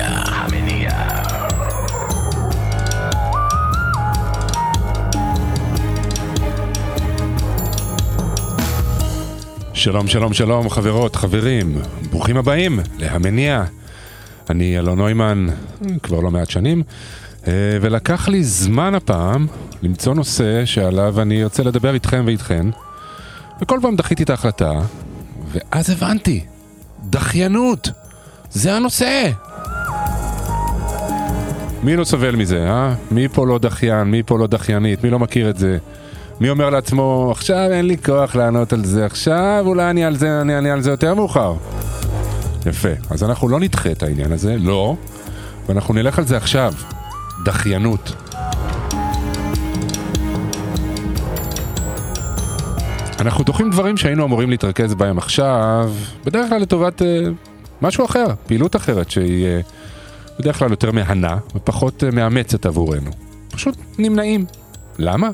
[0.00, 0.24] המניע.
[0.26, 0.90] המניע.
[9.72, 11.78] שלום, שלום, שלום, חברות, חברים,
[12.10, 13.64] ברוכים הבאים להמניע.
[14.50, 15.46] אני אלון נוימן,
[16.02, 16.82] כבר לא מעט שנים,
[17.46, 19.46] אה, ולקח לי זמן הפעם
[19.82, 22.66] למצוא נושא שעליו אני ארצה לדבר איתכם ואיתכן,
[23.60, 24.72] וכל פעם דחיתי את ההחלטה,
[25.52, 26.44] ואז הבנתי,
[27.10, 27.90] דחיינות,
[28.50, 29.30] זה הנושא.
[31.84, 32.94] מי לא סובל מזה, אה?
[33.10, 35.78] מי פה לא דחיין, מי פה לא דחיינית, מי לא מכיר את זה?
[36.40, 40.40] מי אומר לעצמו, עכשיו אין לי כוח לענות על זה, עכשיו אולי אני על זה,
[40.40, 41.54] אני אענה על זה יותר מאוחר.
[42.66, 44.96] יפה, אז אנחנו לא נדחה את העניין הזה, לא,
[45.68, 46.72] ואנחנו נלך על זה עכשיו,
[47.44, 48.12] דחיינות.
[53.20, 55.92] אנחנו דוחים דברים שהיינו אמורים להתרכז בהם עכשיו,
[56.24, 57.04] בדרך כלל לטובת uh,
[57.82, 59.83] משהו אחר, פעילות אחרת שהיא uh,
[60.38, 63.10] בדרך כלל יותר מהנה ופחות uh, מאמצת עבורנו.
[63.50, 64.46] פשוט נמנעים.
[64.98, 65.30] למה?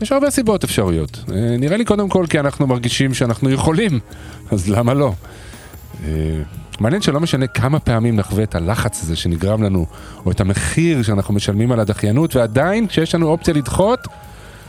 [0.00, 1.24] יש הרבה סיבות אפשריות.
[1.32, 4.00] אה, נראה לי קודם כל כי אנחנו מרגישים שאנחנו יכולים,
[4.50, 5.12] אז למה לא?
[6.04, 6.10] אה,
[6.80, 9.86] מעניין שלא משנה כמה פעמים נחווה את הלחץ הזה שנגרם לנו,
[10.26, 14.00] או את המחיר שאנחנו משלמים על הדחיינות, ועדיין כשיש לנו אופציה לדחות,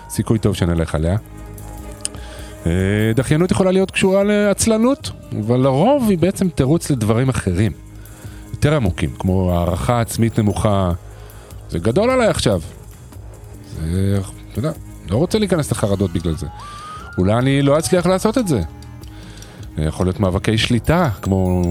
[0.09, 1.17] סיכוי טוב שנלך עליה.
[2.65, 2.71] אה,
[3.15, 7.71] דחיינות יכולה להיות קשורה לעצלנות, אבל לרוב היא בעצם תירוץ לדברים אחרים,
[8.55, 10.91] יותר עמוקים, כמו הערכה עצמית נמוכה.
[11.69, 12.61] זה גדול עליי עכשיו.
[13.91, 14.19] זה,
[14.51, 14.71] אתה יודע,
[15.09, 16.47] לא רוצה להיכנס לחרדות בגלל זה.
[17.17, 18.61] אולי אני לא אצליח לעשות את זה.
[19.77, 21.61] יכול להיות מאבקי שליטה, כמו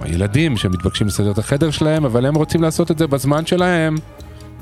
[0.00, 3.96] הילדים שמתבקשים לסדר את החדר שלהם, אבל הם רוצים לעשות את זה בזמן שלהם,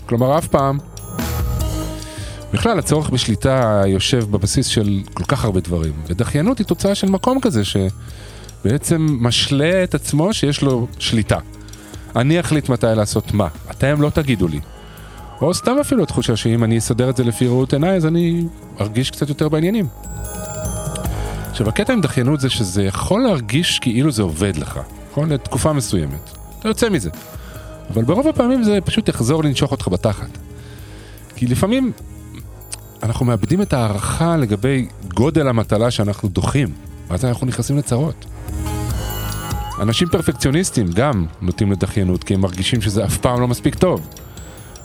[0.06, 0.78] כלומר אף פעם.
[2.52, 7.40] בכלל, הצורך בשליטה יושב בבסיס של כל כך הרבה דברים, ודחיינות היא תוצאה של מקום
[7.40, 7.62] כזה
[8.62, 11.38] שבעצם משלה את עצמו שיש לו שליטה.
[12.16, 14.60] אני אחליט מתי לעשות מה, אתם לא תגידו לי.
[15.40, 18.44] או סתם אפילו התחושה שאם אני אסדר את זה לפי ראות עיניי, אז אני
[18.80, 19.86] ארגיש קצת יותר בעניינים.
[21.50, 25.32] עכשיו, הקטע עם דחיינות זה שזה יכול להרגיש כאילו זה עובד לך, נכון?
[25.32, 26.30] לתקופה מסוימת.
[26.58, 27.10] אתה יוצא מזה.
[27.90, 30.38] אבל ברוב הפעמים זה פשוט יחזור לנשוך אותך בתחת.
[31.36, 31.92] כי לפעמים
[33.02, 36.68] אנחנו מאבדים את ההערכה לגבי גודל המטלה שאנחנו דוחים,
[37.08, 38.24] ואז אנחנו נכנסים לצרות.
[39.80, 44.08] אנשים פרפקציוניסטים גם נוטים לדחיינות, כי הם מרגישים שזה אף פעם לא מספיק טוב.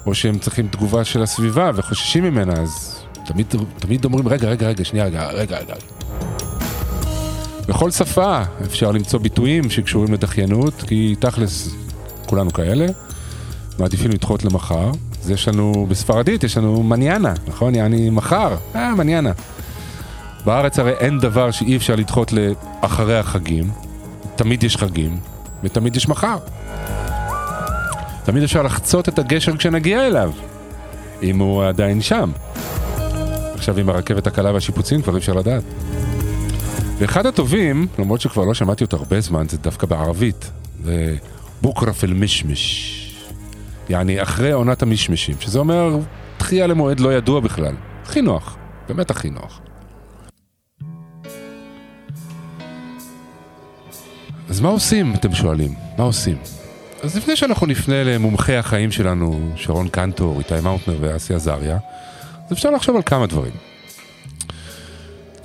[0.05, 4.85] או שהם צריכים תגובה של הסביבה וחוששים ממנה, אז תמיד, תמיד אומרים, רגע, רגע, רגע,
[4.85, 5.73] שנייה, רגע, רגע, רגע.
[7.67, 11.69] בכל שפה אפשר למצוא ביטויים שקשורים לדחיינות, כי תכלס,
[12.25, 12.85] כולנו כאלה,
[13.79, 14.91] מעדיפים לדחות למחר.
[15.23, 17.75] אז יש לנו, בספרדית יש לנו מניאנה, נכון?
[17.75, 19.31] יעני מחר, אה, מניאנה.
[20.45, 23.71] בארץ הרי אין דבר שאי אפשר לדחות לאחרי החגים,
[24.35, 25.17] תמיד יש חגים,
[25.63, 26.37] ותמיד יש מחר.
[28.23, 30.31] תמיד אפשר לחצות את הגשר כשנגיע אליו,
[31.23, 32.31] אם הוא עדיין שם.
[33.53, 35.63] עכשיו עם הרכבת הקלה והשיפוצים כבר אי אפשר לדעת.
[36.97, 40.51] ואחד הטובים, למרות שכבר לא שמעתי אותו הרבה זמן, זה דווקא בערבית.
[40.83, 41.15] זה
[41.61, 43.01] בוקרף אל מישמיש.
[43.89, 45.97] יעני, אחרי עונת המשמשים, שזה אומר
[46.39, 47.75] דחייה למועד לא ידוע בכלל.
[48.03, 48.55] הכי נוח,
[48.87, 49.59] באמת הכי נוח.
[54.49, 55.73] אז מה עושים, אתם שואלים?
[55.97, 56.37] מה עושים?
[57.03, 61.77] אז לפני שאנחנו נפנה למומחי החיים שלנו, שרון קנטור, איתי מאוטנר ואסי עזריה,
[62.45, 63.53] אז אפשר לחשוב על כמה דברים.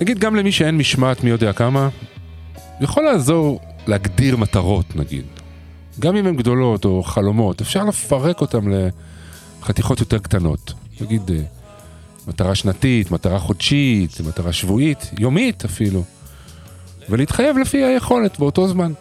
[0.01, 1.89] נגיד גם למי שאין משמעת מי יודע כמה,
[2.81, 5.25] יכול לעזור להגדיר מטרות נגיד.
[5.99, 8.59] גם אם הן גדולות או חלומות, אפשר לפרק אותן
[9.61, 10.73] לחתיכות יותר קטנות.
[11.01, 11.41] נגיד אה,
[12.27, 16.03] מטרה שנתית, מטרה חודשית, מטרה שבועית, יומית אפילו.
[17.11, 18.91] ולהתחייב לפי היכולת באותו זמן.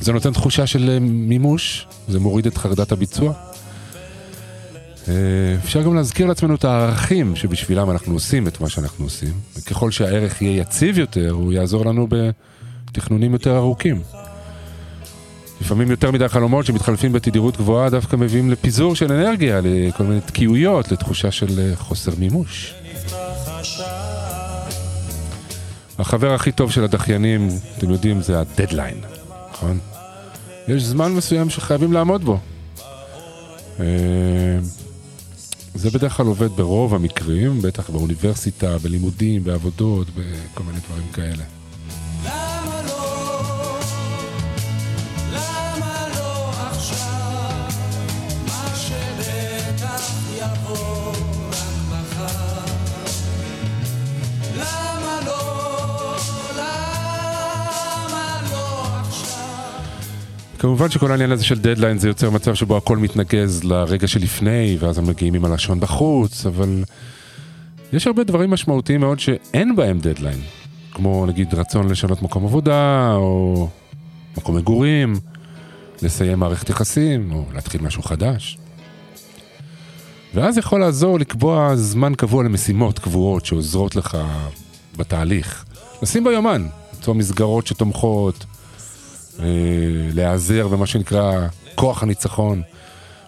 [0.00, 3.32] זה נותן תחושה של אה, מימוש, זה מוריד את חרדת הביצוע.
[5.08, 5.14] אה,
[5.64, 10.42] אפשר גם להזכיר לעצמנו את הערכים שבשבילם אנחנו עושים את מה שאנחנו עושים, וככל שהערך
[10.42, 12.08] יהיה יציב יותר, הוא יעזור לנו
[12.90, 14.02] בתכנונים יותר ארוכים.
[15.60, 20.92] לפעמים יותר מדי חלומות שמתחלפים בתדירות גבוהה דווקא מביאים לפיזור של אנרגיה, לכל מיני תקיעויות,
[20.92, 22.74] לתחושה של אה, חוסר מימוש.
[25.98, 27.48] החבר הכי טוב של הדחיינים,
[27.78, 29.00] אתם יודעים, זה הדדליין,
[29.50, 29.78] נכון?
[30.68, 32.38] יש זמן מסוים שחייבים לעמוד בו.
[33.80, 33.84] אה,
[35.74, 41.55] זה בדרך כלל עובד ברוב המקרים, בטח באוניברסיטה, בלימודים, בעבודות, בכל מיני דברים כאלה.
[60.66, 64.98] כמובן שכל העניין הזה של דדליין זה יוצר מצב שבו הכל מתנקז לרגע שלפני, ואז
[64.98, 66.84] הם מגיעים עם הלשון בחוץ, אבל
[67.92, 70.38] יש הרבה דברים משמעותיים מאוד שאין בהם דדליין.
[70.92, 73.68] כמו נגיד רצון לשנות מקום עבודה, או
[74.36, 75.14] מקום מגורים,
[76.02, 78.58] לסיים מערכת יחסים, או להתחיל משהו חדש.
[80.34, 84.18] ואז יכול לעזור לקבוע זמן קבוע למשימות קבועות שעוזרות לך
[84.96, 85.64] בתהליך.
[86.02, 88.44] לשים ביומן, למצוא מסגרות שתומכות,
[90.12, 92.62] להיעזר במה שנקרא כוח הניצחון,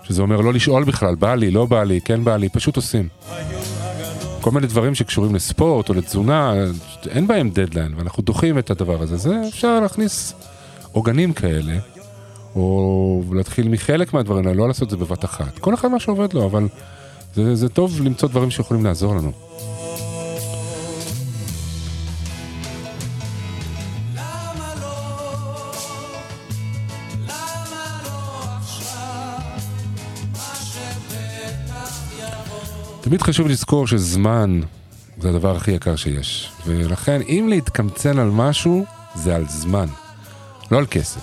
[0.03, 3.09] שזה אומר לא לשאול בכלל, בא לי, לא בא לי, כן בא לי, פשוט עושים.
[4.41, 6.55] כל מיני דברים שקשורים לספורט או לתזונה,
[7.11, 9.17] אין בהם דדליין, ואנחנו דוחים את הדבר הזה.
[9.17, 10.35] זה אפשר להכניס
[10.93, 11.79] עוגנים כאלה,
[12.57, 15.59] או להתחיל מחלק מהדברים האלה, לא לעשות את זה בבת אחת.
[15.59, 16.69] כל אחד מה שעובד לו, אבל
[17.35, 19.33] זה, זה טוב למצוא דברים שיכולים לעזור לנו.
[33.09, 34.61] תמיד חשוב לזכור שזמן
[35.21, 36.53] זה הדבר הכי יקר שיש.
[36.67, 38.85] ולכן, אם להתקמצן על משהו,
[39.15, 39.87] זה על זמן,
[40.71, 41.21] לא על כסף.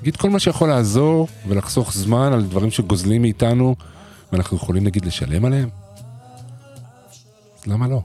[0.00, 3.76] נגיד כל מה שיכול לעזור ולחסוך זמן על דברים שגוזלים מאיתנו,
[4.32, 5.68] ואנחנו יכולים נגיד לשלם עליהם?
[7.66, 8.00] למה לא?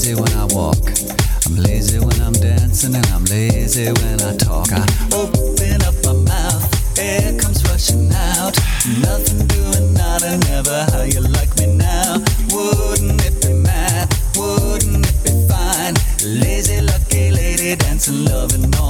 [0.00, 0.78] lazy when I walk.
[1.44, 4.72] I'm lazy when I'm dancing and I'm lazy when I talk.
[4.72, 8.56] I open up my mouth, air comes rushing out.
[9.02, 12.16] Nothing doing, not a never how you like me now.
[12.48, 14.08] Wouldn't it be mad?
[14.36, 15.94] Wouldn't it be fine?
[16.24, 18.89] Lazy, lucky lady dancing, loving all.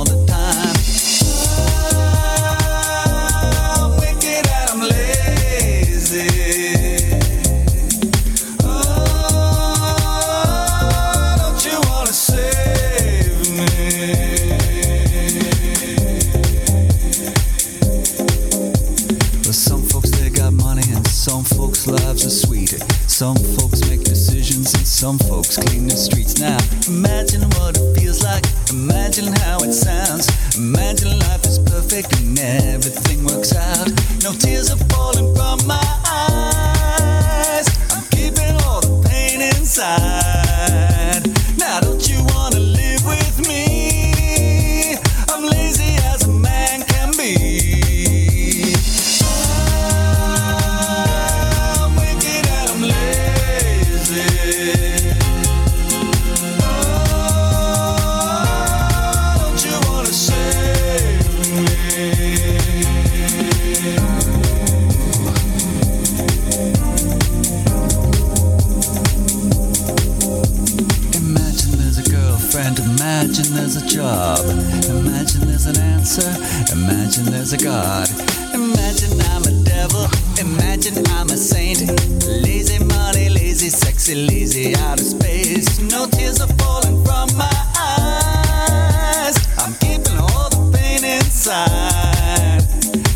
[91.40, 92.62] outside.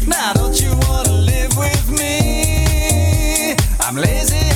[0.07, 3.55] Now don't you wanna live with me?
[3.81, 4.54] I'm lazy.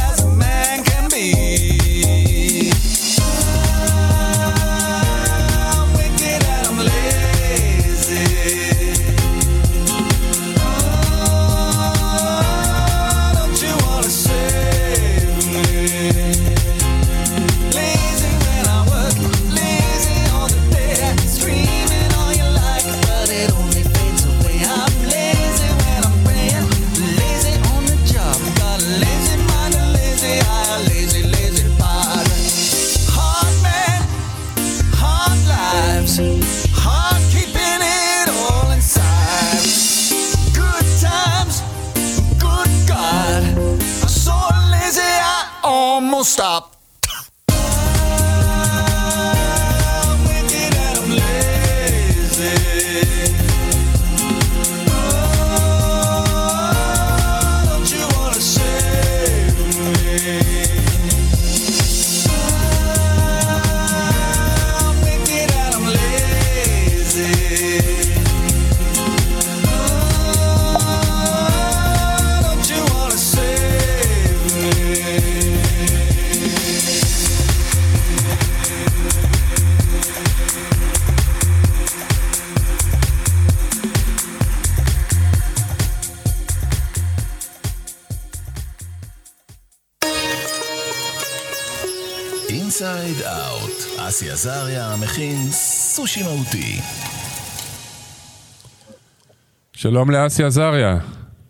[99.81, 100.99] שלום לאסי עזריה,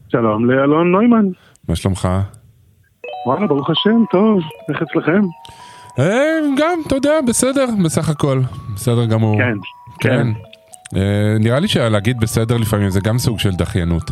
[0.09, 1.27] שלום לאלון נוימן.
[1.69, 2.09] מה שלומך?
[3.27, 5.21] וואלה, ברוך השם, טוב, איך אצלכם?
[5.99, 8.41] אה, גם, אתה יודע, בסדר, בסך הכל,
[8.75, 9.39] בסדר גמור.
[9.39, 9.55] כן,
[10.01, 10.27] כן.
[10.97, 14.11] אה, נראה לי שלהגיד בסדר לפעמים זה גם סוג של דחיינות.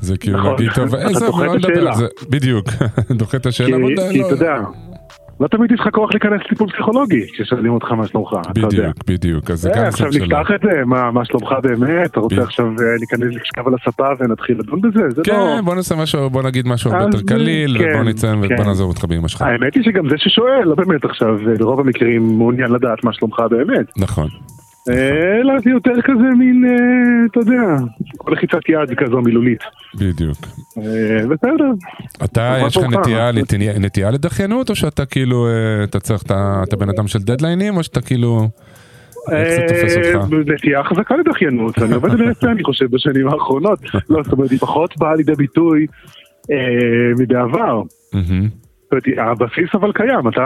[0.00, 0.50] זה כאילו נכון.
[0.50, 1.88] להגיד, טוב, אתה איזה, לא נדבר.
[1.88, 2.06] על זה.
[2.30, 2.66] בדיוק,
[3.18, 3.76] דוחה את השאלה.
[4.10, 4.54] כי לא- אתה יודע,
[5.42, 8.68] לא תמיד יש לך כוח להיכנס לטיפול פסיכולוגי כששואלים אותך מה שלומך, אתה יודע.
[8.68, 10.24] בדיוק, בדיוק, אז זה אה, גם עכשיו סוג של...
[10.24, 12.10] נפתח את זה, מה מה שלומך באמת?
[12.10, 12.42] אתה רוצה.
[12.42, 15.10] עכשיו אה, להיכנס לשכב על הספה ונתחיל לדון בזה?
[15.10, 15.34] זה לא...
[15.34, 18.62] כן, בוא נעשה משהו, בוא נגיד משהו הרבה יותר קליל, כן, ובוא נצא ובוא כן.
[18.66, 19.42] נעזוב אותך באמא שלך.
[19.42, 23.40] האמת היא שגם זה ששואל, לא באמת עכשיו, אה, ברוב המקרים מעוניין לדעת מה שלומך
[23.50, 23.86] באמת.
[23.96, 24.28] נכון.
[24.88, 26.70] אלא זה יותר כזה מין, אה,
[27.30, 27.76] אתה יודע,
[28.28, 29.60] לחיצת יד כזו מילולית.
[29.94, 30.38] בדיוק.
[30.78, 31.70] אה, בסדר.
[32.24, 32.84] אתה, יש לך?
[32.84, 33.30] נטייה,
[33.78, 37.82] נטייה- לדחיינות, או שאתה כאילו, אה, אתה צריך, אתה אתה בן אדם של דדליינים, או
[37.82, 38.48] שאתה כאילו...
[39.32, 39.58] אה?
[40.54, 43.78] נטייה חזקה לדחיינות, אני עובד על זה אני חושב בשנים האחרונות,
[44.10, 45.86] לא, זאת אומרת, היא פחות באה לידי ביטוי
[46.50, 46.56] אה,
[47.18, 47.82] מבעבר.
[49.18, 50.44] הבסיס אבל קיים, אתה?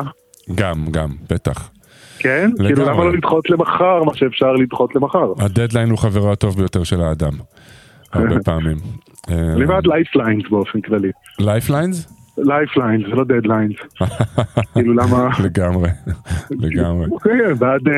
[0.55, 1.71] גם, גם, בטח.
[2.19, 2.51] כן?
[2.55, 2.75] לגמרי.
[2.75, 5.33] כאילו למה לא לדחות למחר מה שאפשר לדחות למחר?
[5.39, 7.33] הדדליין הוא חברו הטוב ביותר של האדם.
[8.13, 8.77] הרבה פעמים.
[9.29, 11.11] אני בעד lifelines באופן כללי.
[11.38, 12.17] lifelines?
[12.38, 13.76] lifelines, לא deadlines.
[14.75, 15.29] כאילו למה...
[15.45, 15.91] לגמרי,
[16.65, 17.07] לגמרי.
[17.11, 17.95] אוקיי, בעד, אה,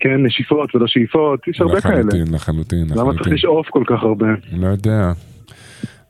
[0.00, 1.98] כן, נשיפות ולא שאיפות, יש הרבה כאלה.
[1.98, 3.28] לחלוטין, לחלוטין, למה צריך.
[3.28, 4.26] לשאוף כל כך הרבה?
[4.52, 5.12] לא יודע.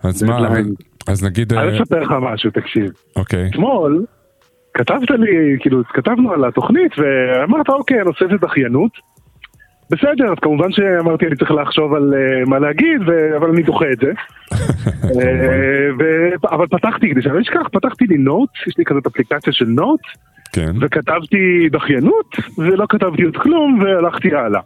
[0.02, 0.48] אז מה,
[1.06, 2.90] אז נגיד, אה, אני אספר לך משהו, תקשיב.
[3.16, 4.04] אוקיי, אתמול
[4.74, 8.90] כתבת לי, כאילו, כתבנו על התוכנית ואמרת, אוקיי, הנושא זה דחיינות.
[9.90, 13.36] בסדר, אז כמובן שאמרתי, אני צריך לחשוב על אה, מה להגיד, ו...
[13.36, 14.10] אבל אני דוחה את זה.
[15.20, 16.04] אה, ו...
[16.50, 20.00] אבל פתחתי, כדי שאני לא אשכח, פתחתי לי נוט, יש לי כזאת אפליקציה של נוט,
[20.52, 24.60] כן, וכתבתי דחיינות, ולא כתבתי עוד כלום, והלכתי הלאה.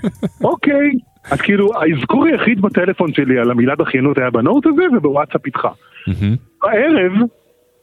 [0.50, 0.90] אוקיי,
[1.30, 5.68] אז כאילו, האזכור היחיד בטלפון שלי על המילה דחיינות היה בנוט הזה, ובוואטסאפ איתך.
[6.62, 7.12] בערב,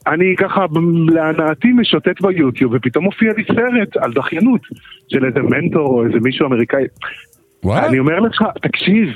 [0.06, 0.64] אני ככה
[1.08, 4.60] להנאתי משוטט ביוטיוב, ופתאום מופיע לי סרט על דחיינות
[5.08, 6.84] של איזה מנטור או איזה מישהו אמריקאי.
[7.64, 9.08] וואלה, אני אומר לך, תקשיב,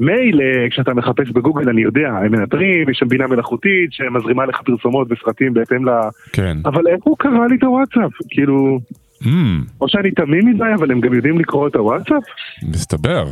[0.00, 5.08] מילא כשאתה מחפש בגוגל, אני יודע, הם מנטרים, יש שם בינה מלאכותית שמזרימה לך פרסומות
[5.10, 5.90] וסרטים בהתאם ל...
[6.32, 6.56] כן.
[6.64, 8.12] אבל איך הוא קרא לי את הוואטסאפ?
[8.30, 8.78] כאילו,
[9.26, 12.22] אמ, או שאני תמים מדי, אבל הם גם יודעים לקרוא את הוואטסאפ?
[12.62, 13.24] מסתבר.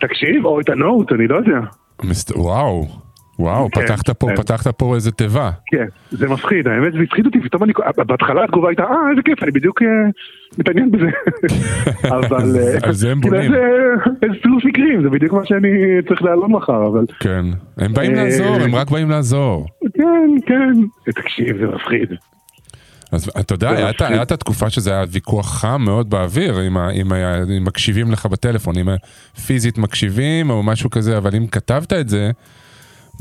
[0.00, 1.58] תקשיב, או את הנוט, אני לא יודע.
[2.04, 2.86] מסת- וואו,
[3.38, 4.36] וואו, כן, פתחת פה, כן.
[4.36, 5.50] פתחת פה איזה תיבה.
[5.66, 9.42] כן, זה מפחיד, האמת זה הפחיד אותי, פתאום אני, בהתחלה התגובה הייתה, אה, איזה כיף,
[9.42, 9.86] אני בדיוק אה,
[10.58, 11.06] מתעניין בזה.
[12.18, 12.56] אבל...
[12.60, 13.54] אה, על זה הם כאילו, בונים.
[13.54, 13.64] איזה-
[14.22, 15.68] איזה צירוף מקרים, זה בדיוק מה שאני
[16.08, 17.04] צריך להעלות מחר, אבל...
[17.20, 17.44] כן.
[17.78, 19.66] הם באים אה, לעזור, הם רק באים לעזור.
[19.94, 20.72] כן, כן.
[21.12, 22.08] תקשיב, זה מפחיד.
[23.12, 27.12] אז אתה יודע, היה את- התקופה שזה היה ויכוח חם מאוד באוויר, אם אם
[27.56, 28.88] אם מקשיבים לך בטלפון, אם
[29.46, 32.30] פיזית מקשיבים או משהו כזה, אבל אם כתבת את זה,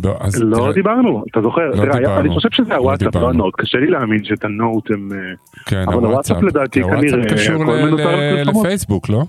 [0.03, 1.61] לא, אז לא תראה, דיברנו, אתה זוכר?
[1.69, 2.19] לא תראה, דיברנו.
[2.19, 3.29] אני חושב שזה לא הוואטסאפ, לא.
[3.29, 5.09] הנוט, קשה לי להאמין שאת הנוט הם...
[5.11, 5.17] אה,
[5.65, 8.49] כן, אבל הוואטסאפ, לדעתי כי הוואטסאפ כנראה, קשור ל- ל-.
[8.49, 9.23] לפייסבוק, לא?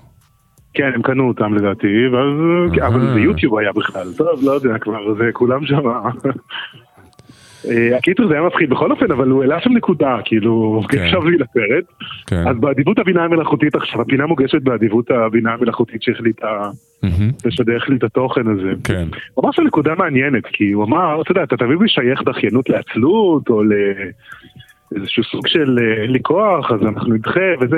[0.73, 2.79] כן, הם קנו אותם לדעתי, ואז...
[2.81, 2.87] אהה.
[2.87, 5.81] אבל זה יוטיוב היה בכלל, טוב, לא יודע כבר, זה כולם שם.
[7.65, 10.97] אה, הקיצור זה היה מפחיד בכל אופן, אבל הוא העלה שם נקודה, כאילו, כן.
[10.97, 11.85] הקשבתי לסרט.
[12.27, 12.47] כן.
[12.47, 16.69] אז באדיבות הבינה המלאכותית עכשיו, הפינה מוגשת באדיבות הבינה המלאכותית שהחליטה
[17.45, 18.71] לשדך לי את התוכן הזה.
[18.83, 19.07] כן.
[19.33, 23.49] הוא אמר שם נקודה מעניינת, כי הוא אמר, אתה יודע, אתה תמיד משייך דחיינות לעצלות,
[23.49, 23.61] או
[24.91, 27.77] לאיזשהו סוג של אה, אין לי כוח, אז אנחנו נדחה וזה.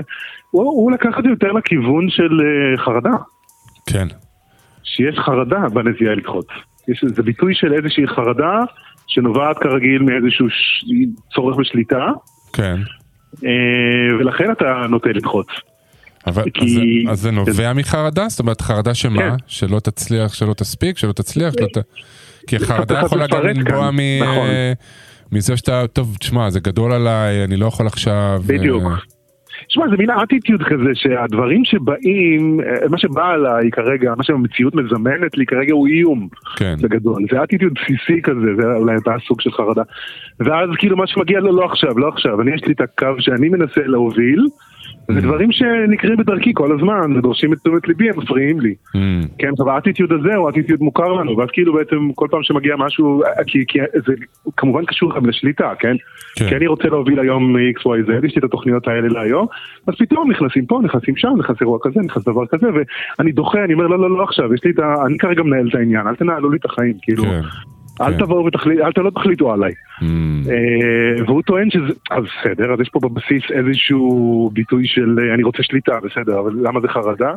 [0.51, 3.15] הוא, הוא לקח את זה יותר לכיוון של אה, חרדה,
[3.85, 4.07] כן.
[4.83, 6.45] שיש חרדה בנטייה לדחות.
[6.87, 8.59] יש, זה ביטוי של איזושהי חרדה
[9.09, 10.47] שנובעת כרגיל מאיזשהו.
[11.35, 12.05] צורך בשליטה,
[12.53, 12.75] כן.
[13.45, 13.49] אה,
[14.19, 15.47] ולכן אתה נוטה לדחות.
[16.27, 18.29] אבל כי- אז, אז זה נובע מחרדה?
[18.29, 19.21] זאת אומרת חרדה שמה?
[19.21, 19.35] כן.
[19.47, 21.77] שלא תצליח, שלא תספיק, שלא תצליח, שלא ת...
[22.47, 23.99] כי חרדה יכולה גם לנבוע מ...
[24.21, 24.47] נכון.
[25.31, 28.41] מזה שאתה, טוב, תשמע, זה גדול עליי, אני לא יכול עכשיו...
[28.47, 28.83] בדיוק.
[29.69, 35.37] תשמע, זה מין אטיטיוד כזה שהדברים שבאים, אה, מה שבא עליי כרגע, מה שהמציאות מזמנת
[35.37, 37.23] לי כרגע הוא איום כן, בגדול.
[37.31, 39.83] זה אטיטיוד בסיסי כזה, זה אולי אתה סוג של חרדה.
[40.39, 42.41] ואז כאילו מה שמגיע לו, לא עכשיו, לא עכשיו.
[42.41, 44.45] אני יש לי את הקו שאני מנסה להוביל,
[45.13, 48.75] זה דברים שנקרים בדרכי כל הזמן, ודורשים את תשומת ליבי, הם מפריעים לי.
[48.95, 52.75] אמ, כן, עכשיו האטיטיוד הזה הוא אטיטיוד מוכר לנו, ואז כאילו בעצם כל פעם שמגיע
[52.75, 54.13] משהו, אה, כי, כי זה
[54.57, 55.95] כמובן קשור גם לשליטה, כן?
[56.35, 56.49] כן.
[56.49, 59.47] כי אני רוצה להוביל היום XYZ, יש לי את התוכניות האלה להיום,
[59.87, 62.67] אז פתאום נכנסים פה, נכנסים שם, נכנס אירוע כזה, נכנס דבר כזה,
[63.19, 65.05] ואני דוחה, אני אומר לא, לא, לא עכשיו, יש לי את ה...
[65.05, 67.41] אני כרגע מנהל את העניין, אל תנהלו לי את החיים, כאילו, כן.
[68.01, 68.19] אל כן.
[68.19, 69.71] תבואו ותחליטו, אל לא תחליטו עליי.
[69.71, 70.03] Mm,
[70.49, 75.43] אה, והוא טוען שזה, אז בסדר, אז יש פה בבסיס איזשהו ביטוי של אה, אני
[75.43, 77.33] רוצה שליטה, בסדר, אבל למה זה חרדה?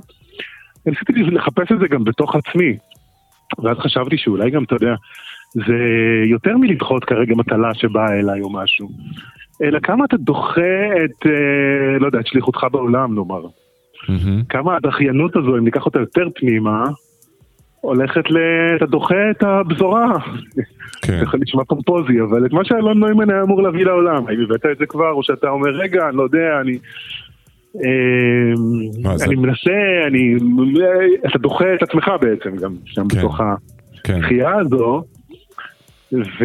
[0.86, 2.76] ניסיתי לחפש את זה גם בתוך עצמי,
[3.62, 4.94] ואז חשבתי שאולי גם, אתה יודע,
[5.54, 5.78] זה
[6.26, 8.88] יותר מלדחות כרגע מטלה שבאה אליי או משהו,
[9.62, 13.42] אלא כמה אתה דוחה את, אה, לא יודע, את שליחותך בעולם, נאמר.
[14.08, 14.42] מהמם.
[14.48, 16.84] כמה הדחיינות הזו, אם ניקח אותה יותר פנימה,
[17.82, 18.36] הולכת ל...
[18.76, 20.12] אתה דוחה את הבשורה.
[21.02, 21.18] כן.
[21.18, 24.78] זה לשמוע פומפוזי, אבל את מה שאלון נוימן היה אמור להביא לעולם, האם הבאת את
[24.78, 26.78] זה כבר, או שאתה אומר, רגע, אני לא יודע, אני...
[27.76, 29.14] אה?
[29.24, 30.36] אני מנסה, אני...
[31.26, 33.18] אתה דוחה את עצמך בעצם, גם שם כן.
[33.18, 33.40] בתוך
[34.04, 34.14] כן.
[34.14, 35.04] הדחייה הזו,
[36.12, 36.44] ו...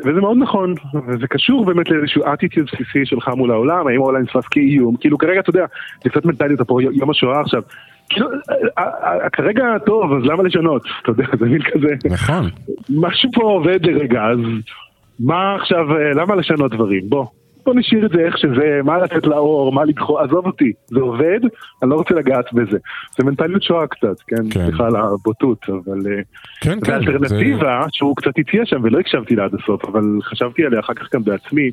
[0.00, 0.74] וזה מאוד נכון,
[1.08, 5.40] וזה קשור באמת לאיזשהו אטיטיוד בסיסי שלך מול העולם, האם העולם נתפס כאיום, כאילו כרגע
[5.40, 5.66] אתה יודע,
[6.04, 7.62] זה קצת מנטליות, פה יום השואה עכשיו,
[8.08, 8.28] כאילו,
[8.78, 8.84] אה,
[9.24, 10.82] אה, כרגע טוב, אז למה לשנות?
[11.02, 12.50] אתה יודע, זה מין כזה, נכון.
[12.90, 14.38] משהו פה עובד לרגע, אז
[15.20, 17.02] מה עכשיו, אה, למה לשנות דברים?
[17.08, 17.26] בוא,
[17.66, 21.40] בוא נשאיר את זה איך שזה, מה לתת לאור, מה לדחוף, עזוב אותי, זה עובד,
[21.82, 22.78] אני לא רוצה לגעת בזה.
[23.18, 24.36] זה מנטליות שואה קצת, כן?
[24.50, 24.66] כן.
[24.66, 25.98] סליחה על הבוטות, אבל...
[26.06, 26.20] אה,
[26.60, 26.80] כן, כן.
[26.80, 30.94] זה- והאלטרנטיבה, שהוא קצת הציע שם ולא הקשבתי לה עד הסוף, אבל חשבתי עליה אחר
[30.94, 31.70] כך גם בעצמי,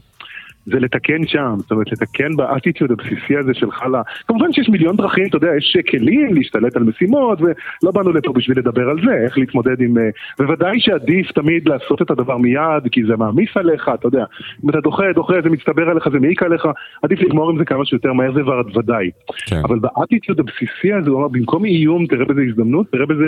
[0.65, 3.95] זה לתקן שם, זאת אומרת לתקן באטיטיוד הבסיסי הזה שלך ל...
[4.27, 8.59] כמובן שיש מיליון דרכים, אתה יודע, יש כלים להשתלט על משימות, ולא באנו לפה בשביל
[8.59, 9.97] לדבר על זה, איך להתמודד עם...
[9.97, 14.23] אה, בוודאי שעדיף תמיד לעשות את הדבר מיד, כי זה מעמיס עליך, אתה יודע,
[14.65, 16.67] אם אתה דוחה, דוחה, זה מצטבר עליך, זה מעיק עליך,
[17.03, 19.09] עדיף לגמור עם זה כמה שיותר מהר, זה כבר ודאי.
[19.45, 19.61] כן.
[19.63, 23.23] אבל באטיטיוד הבסיסי הזה, הוא אמר, במקום איום, תראה בזה הזדמנות, תראה בזה,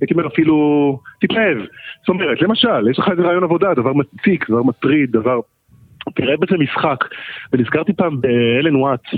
[0.00, 0.56] הייתי אומר אפילו,
[1.20, 1.58] תתלהב.
[2.00, 5.40] זאת אומרת, למשל, יש לך איזה רעיון עבודה, דבר מציק, דבר מטריד, דבר...
[6.14, 7.04] תראה בזה משחק.
[7.52, 9.14] ונזכרתי פעם באלן וואטס,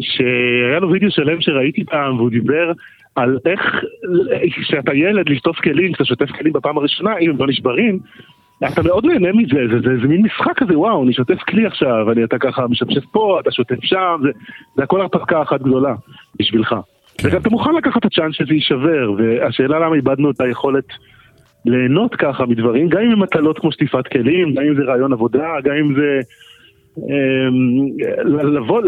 [0.00, 2.72] שהיה לו וידאו שלם שראיתי פעם, והוא דיבר
[3.14, 3.60] על איך,
[4.62, 7.98] כשאתה ילד לשטוף כלים, כשאתה שוטף כלים בפעם הראשונה, אם הם לא נשברים,
[8.72, 12.12] אתה מאוד נהנה מזה, זה, זה, זה מין משחק כזה, וואו, אני שוטף כלי עכשיו,
[12.12, 14.30] אני, אתה ככה משפשף פה, אתה שוטף שם, זה,
[14.76, 15.94] זה הכל הרפתקה אחת גדולה
[16.38, 16.74] בשבילך.
[17.18, 17.28] כן.
[17.28, 20.84] וגם אתה מוכן לקחת את הצ'אנס שזה יישבר, והשאלה למה איבדנו את היכולת
[21.66, 25.48] ליהנות ככה מדברים, גם אם הם מטלות כמו שטיפת כלים, גם אם זה רעיון עבודה,
[25.64, 26.20] גם אם זה
[26.98, 27.86] אמ,
[28.54, 28.82] לבוא,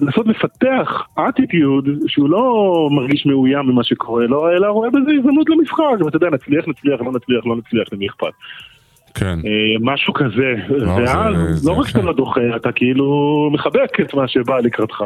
[0.00, 2.42] לנסות לפתח אטיטיוד שהוא לא
[2.92, 7.12] מרגיש מאוים ממה שקורה לו, אלא רואה בזה הזדמנות למשחק, ואתה יודע, נצליח, נצליח, לא
[7.12, 8.26] נצליח, לא נצליח, למי אכפת.
[9.14, 9.26] כן.
[9.46, 12.02] אה, משהו כזה, זה- ואז לא רק שאתה.
[12.02, 13.08] לא דוחה, אתה כאילו
[13.52, 15.04] מחבק את מה שבא לקראתך.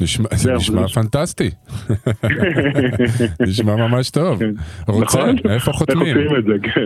[0.00, 1.50] נשמע- זה נשמע פנטסטי.
[3.40, 4.38] נשמע ממש טוב.
[4.38, 4.50] כן.
[4.88, 5.36] רוצה, נכון?
[5.50, 6.16] איפה חותמים?
[6.62, 6.80] כן,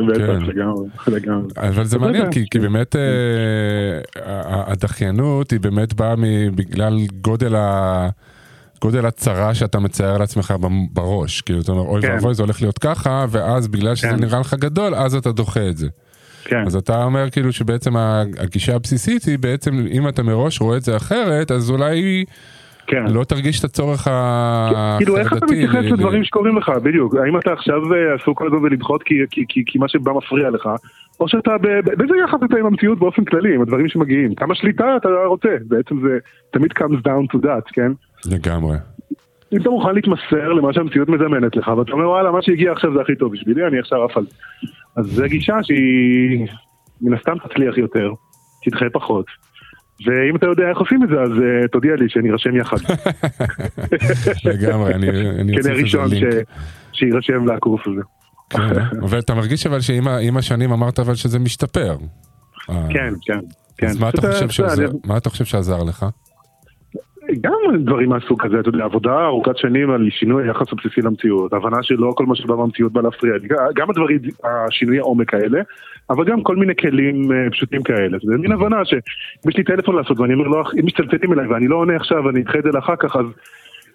[1.24, 1.32] כן.
[1.56, 3.02] אבל זה מעניין, כי, כי באמת אה,
[4.72, 6.14] הדחיינות היא באמת באה
[6.54, 8.08] בגלל גודל ה...
[8.80, 10.54] גודל הצרה שאתה מצייר לעצמך
[10.92, 12.00] בראש, כאילו אתה אומר אוי.
[12.02, 14.12] ואבוי זה הולך להיות ככה, ואז בגלל שזה.
[14.12, 15.88] נראה לך גדול, אז אתה דוחה את זה.
[16.44, 17.96] כן, אז אתה אומר כאילו שבעצם
[18.38, 22.24] הגישה הבסיסית היא בעצם אם אתה מראש רואה את זה אחרת, אז אולי
[22.86, 23.04] כן.
[23.12, 25.04] לא תרגיש את הצורך החרדתי.
[25.04, 28.62] כאילו איך אתה מתייחס לדברים שקורים לך, בדיוק, האם אתה עכשיו אה, עסוק כל הזמן
[28.62, 30.68] בלדחות כי- מה שבא מפריע לך,
[31.20, 35.08] או שאתה, באיזה יחס אתה עם המציאות באופן כללי, עם הדברים שמגיעים, כמה שליטה אתה
[35.26, 36.18] רוצה, בעצם זה
[36.52, 37.92] תמיד comes down to that, כן?
[38.26, 38.76] לגמרי.
[39.52, 43.00] אם אתה מוכן להתמסר למה שהמציאות מזמנת לך, ואתה אומר וואלה, מה שהגיע עכשיו זה
[43.00, 44.36] הכי טוב בשבילי, אני עכשיו עף על זה.
[44.96, 46.46] אז זו גישה שהיא
[47.02, 48.12] מן הסתם תצליח יותר,
[48.64, 49.26] תדחה פחות.
[50.06, 52.76] ואם אתה יודע איך עושים את זה, אז uh, תודיע לי שנירשם יחד.
[54.50, 56.12] לגמרי, אני, אני כדי אוסיף איזה ראשון ש...
[56.12, 56.48] לינק.
[56.92, 58.00] שיירשם לקורס הזה.
[58.50, 61.96] כן, אבל אתה מרגיש אבל שעם השנים אמרת אבל שזה משתפר.
[62.70, 63.38] אה, כן, כן.
[63.78, 63.86] כן.
[63.86, 63.98] אז
[65.04, 66.06] מה אתה חושב שעזר לך?
[67.40, 71.82] גם דברים מהסוג הזה, אתה יודע, עבודה ארוכת שנים על שינוי היחס הבסיסי למציאות, הבנה
[71.82, 75.60] שלא כל מה שבא מהמציאות בא להפריע לי, גם הדברים, השינויי העומק האלה,
[76.10, 79.96] אבל גם כל מיני כלים אה, פשוטים כאלה, זה מין הבנה שאם יש לי טלפון
[79.96, 82.70] לעשות ואני אומר, לא, אם מצטלצלים אליי ואני לא עונה עכשיו ואני אדחה את זה
[82.74, 83.26] לאחר כך, אז,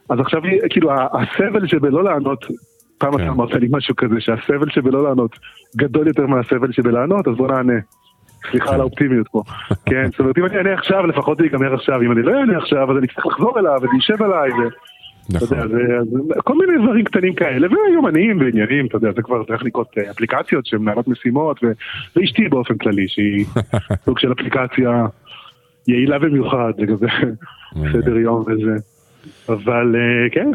[0.10, 2.46] אז עכשיו, כאילו, הסבל שבלא לענות,
[2.98, 3.24] פעם כן.
[3.24, 5.40] אתה אמרת לי משהו כזה, שהסבל שבלא לענות
[5.78, 7.80] גדול יותר מהסבל שבלענות, אז בוא נענה.
[8.52, 9.44] סליחה על האופטימיות פה.
[9.86, 12.02] כן, זאת אומרת, אם אני אענה עכשיו, לפחות זה ייגמר עכשיו.
[12.02, 14.68] אם אני לא אענה עכשיו, אז אני צריך לחזור אליו, וזה יישב עליי, ו...
[15.38, 15.70] אתה יודע, נכון.
[15.70, 20.12] זה, כל מיני דברים קטנים כאלה, ויומניים ועניינים, אתה יודע, זה כבר צריך לקרות אה,
[20.12, 21.60] אפליקציות שמנהלות משימות.
[22.16, 23.46] ואשתי באופן כללי, שהיא
[24.06, 25.06] סוג של אפליקציה
[25.88, 27.08] יעילה במיוחד לגבי
[27.94, 28.76] סדר יום וזה.
[29.50, 30.52] אבל אה, כן,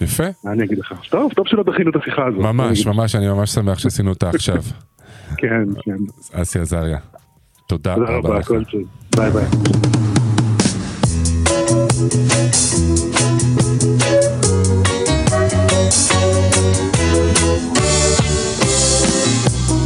[0.00, 0.94] יפה, מה אני אגיד לך?
[1.10, 2.40] טוב, טוב שלא דחינו את השיחה הזאת.
[2.40, 4.62] ממש, ממש, אני ממש שמח שעשינו אותה עכשיו.
[5.36, 5.96] כן, כן.
[6.42, 6.98] אסי עזריה,
[7.66, 8.44] תודה תודה רבה לך.
[8.44, 8.80] הכל טוב.
[9.16, 9.44] ביי ביי.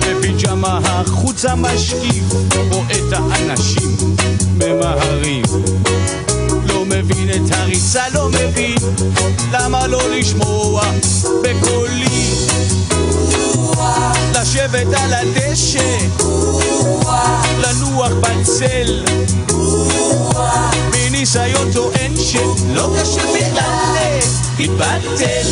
[0.00, 2.24] בפיג'מה החוצה משקיף,
[2.70, 3.90] רואה את האנשים
[4.56, 5.44] ממהרים.
[6.68, 8.76] לא מבין את הריצה, לא מבין,
[9.52, 10.82] למה לא לשמוע
[11.42, 12.26] בקולי?
[14.40, 15.98] לשבת על הדשא,
[17.58, 19.04] לנוח בצל.
[20.90, 24.08] מניסיון טוען שלא קשה בכלל
[24.58, 25.48] להתבטל.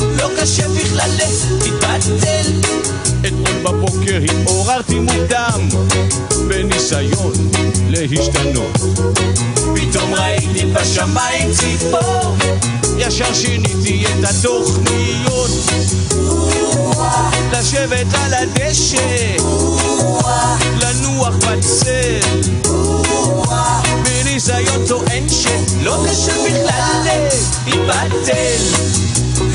[0.00, 2.52] לא קשה בכלל להתבטל.
[3.26, 5.68] אתמול בבוקר התעוררתי מוקדם,
[6.48, 7.32] בניסיון
[7.88, 8.76] להשתנות.
[9.74, 12.36] פתאום ראיתי בשמיים ציפור,
[12.98, 15.50] ישר שיניתי את התוכניות.
[17.52, 19.36] לשבת על הדשא,
[20.80, 22.20] לנוח בצל.
[24.02, 27.02] בניסיון טוען שלא קשה בכלל
[27.66, 28.62] להתבטל.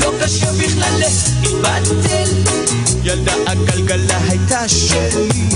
[0.00, 1.02] לא קשה בכלל
[1.42, 2.62] להתבטל.
[3.04, 5.48] ילדה הגלגלה הייתה שלי,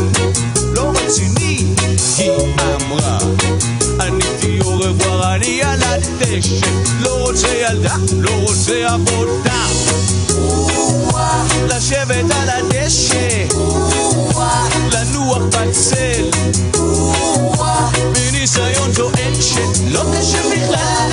[0.72, 1.75] לא רציני,
[2.18, 3.18] היא אמרה.
[4.01, 6.66] עניתי au revoir, אני על הדשא,
[7.01, 9.56] לא רוצה ילדה, לא רוצה עבודה.
[11.87, 13.46] לשבת על הדשא,
[14.92, 16.31] לנוח בצל.
[18.12, 21.11] מניסיון טוען שלא קשה בכלל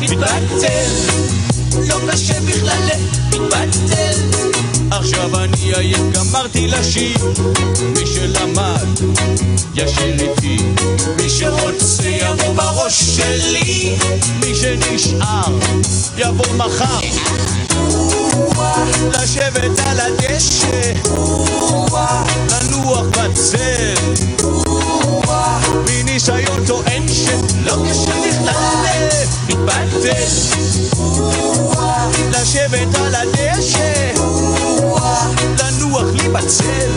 [0.00, 0.90] להתבטל.
[1.88, 2.82] לא קשה בכלל
[3.30, 4.20] להתבטל.
[4.90, 7.18] עכשיו אני עייף, גמרתי לשיר.
[7.80, 8.88] מי שלמד,
[9.74, 10.58] ישיר איתי.
[11.16, 13.96] מי שרוצה יבוא בראש שלי.
[14.40, 15.58] מי שנשאר,
[16.16, 17.27] יבוא מחר.
[19.10, 20.92] לשבת על הדשא,
[22.50, 23.94] לנוח בצל.
[25.86, 29.08] מניסיון טוען שלא קשה בכלל
[29.48, 30.28] להתבטל.
[32.30, 34.12] לשבת על הדשא,
[35.58, 36.90] לנוח לי בצל.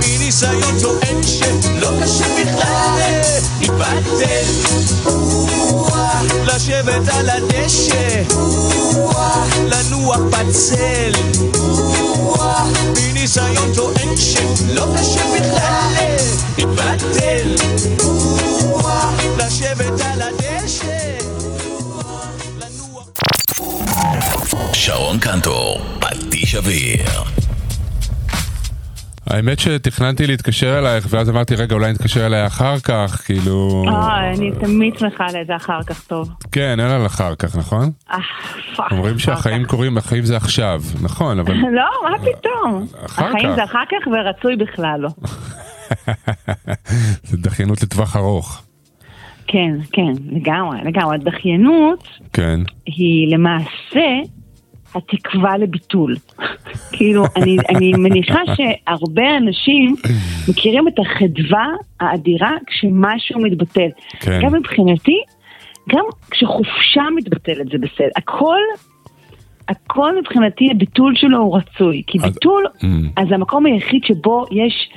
[0.00, 2.98] מניסיון טוען שלא קשה בכלל
[3.60, 5.57] להתבטל.
[6.58, 8.22] לשבת על הדשא,
[9.66, 11.12] לנוח בצל.
[12.96, 15.92] מניסיון טוען שלא קשה בכלל
[16.58, 17.54] להתבטל.
[19.38, 21.18] לשבת על הדשא,
[22.58, 23.08] לנוח
[24.72, 27.47] שרון קנטור, פטיש אוויר.
[29.30, 33.84] האמת שתכננתי להתקשר אלייך, ואז אמרתי, רגע, אולי נתקשר אליה אחר כך, כאילו...
[33.88, 36.28] אה, אני תמיד שמחה לזה אחר כך טוב.
[36.52, 37.90] כן, אין על אחר כך, נכון?
[38.10, 38.18] אה.
[38.90, 39.64] אומרים שהחיים.
[39.64, 41.54] קורים, החיים זה עכשיו, נכון, אבל...
[41.78, 42.86] לא, מה פתאום?
[43.06, 43.54] אחר החיים כך.
[43.56, 45.08] זה אחר כך ורצוי בכלל לא.
[47.28, 48.62] זה דחיינות לטווח ארוך.
[49.46, 51.16] כן, כן, לגמרי, לגמרי.
[51.16, 54.06] הדחיינות כן, היא למעשה
[54.94, 56.16] התקווה לביטול.
[56.92, 59.94] כאילו, אני, אני מניחה שהרבה אנשים
[60.48, 61.66] מכירים את החדווה
[62.00, 63.88] האדירה כשמשהו מתבטל.
[64.20, 64.40] כן.
[64.42, 65.16] גם מבחינתי,
[65.88, 68.08] גם כשחופשה מתבטלת זה בסדר.
[68.16, 68.58] הכל,
[69.68, 72.02] הכל מבחינתי הביטול שלו הוא רצוי.
[72.06, 72.84] כי אז- ביטול, Mm.
[73.16, 74.88] אז זה המקום היחיד שבו יש,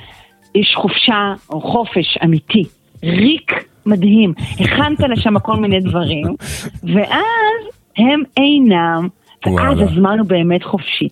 [0.54, 2.62] יש חופשה או חופש אמיתי.
[3.04, 3.52] ריק
[3.86, 4.32] מדהים.
[4.60, 6.24] הכנת לשם כל מיני דברים,
[6.94, 7.62] ואז
[7.96, 9.08] הם אינם,
[9.46, 9.78] ואז.
[9.80, 11.08] הזמן הוא באמת חופשי.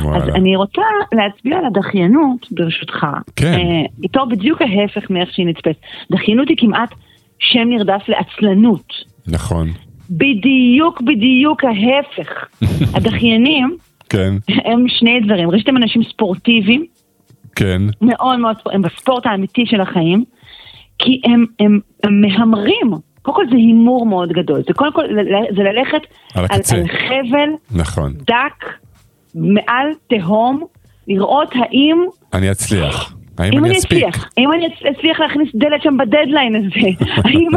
[0.00, 0.24] וואלה.
[0.24, 3.06] אז אני רוצה להצביע על הדחיינות, ברשותך.
[3.36, 3.52] כן.
[3.52, 3.60] אה,
[3.98, 5.76] בתור בדיוק ההפך מאיך שהיא נצפית.
[6.12, 6.94] דחיינות היא כמעט
[7.38, 8.92] שם נרדף לעצלנות.
[9.26, 9.68] נכון.
[10.10, 12.44] בדיוק בדיוק ההפך.
[12.96, 13.76] הדחיינים
[14.08, 15.50] כן, הם שני דברים.
[15.50, 16.84] ראשית הם אנשים ספורטיביים,
[17.56, 20.24] כן, מאוד מאוד, ספור- הם בספורט האמיתי של החיים,
[20.98, 22.90] כי הם, הם, הם מהמרים.
[23.24, 24.62] קודם כל זה הימור מאוד גדול.
[24.66, 25.04] זה קודם כל,
[25.56, 26.00] זה ללכת
[26.34, 26.60] על על.
[26.70, 28.12] על חבל נכון.
[28.12, 28.64] דק
[29.34, 30.64] מעל תהום,
[31.08, 33.14] לראות האם אני אצליח.
[33.38, 34.04] האם אם אני אני אספיק?
[34.04, 36.88] אצליח, אם אני אצליח להכניס דלת שם בדדליין הזה,
[37.24, 37.48] האם,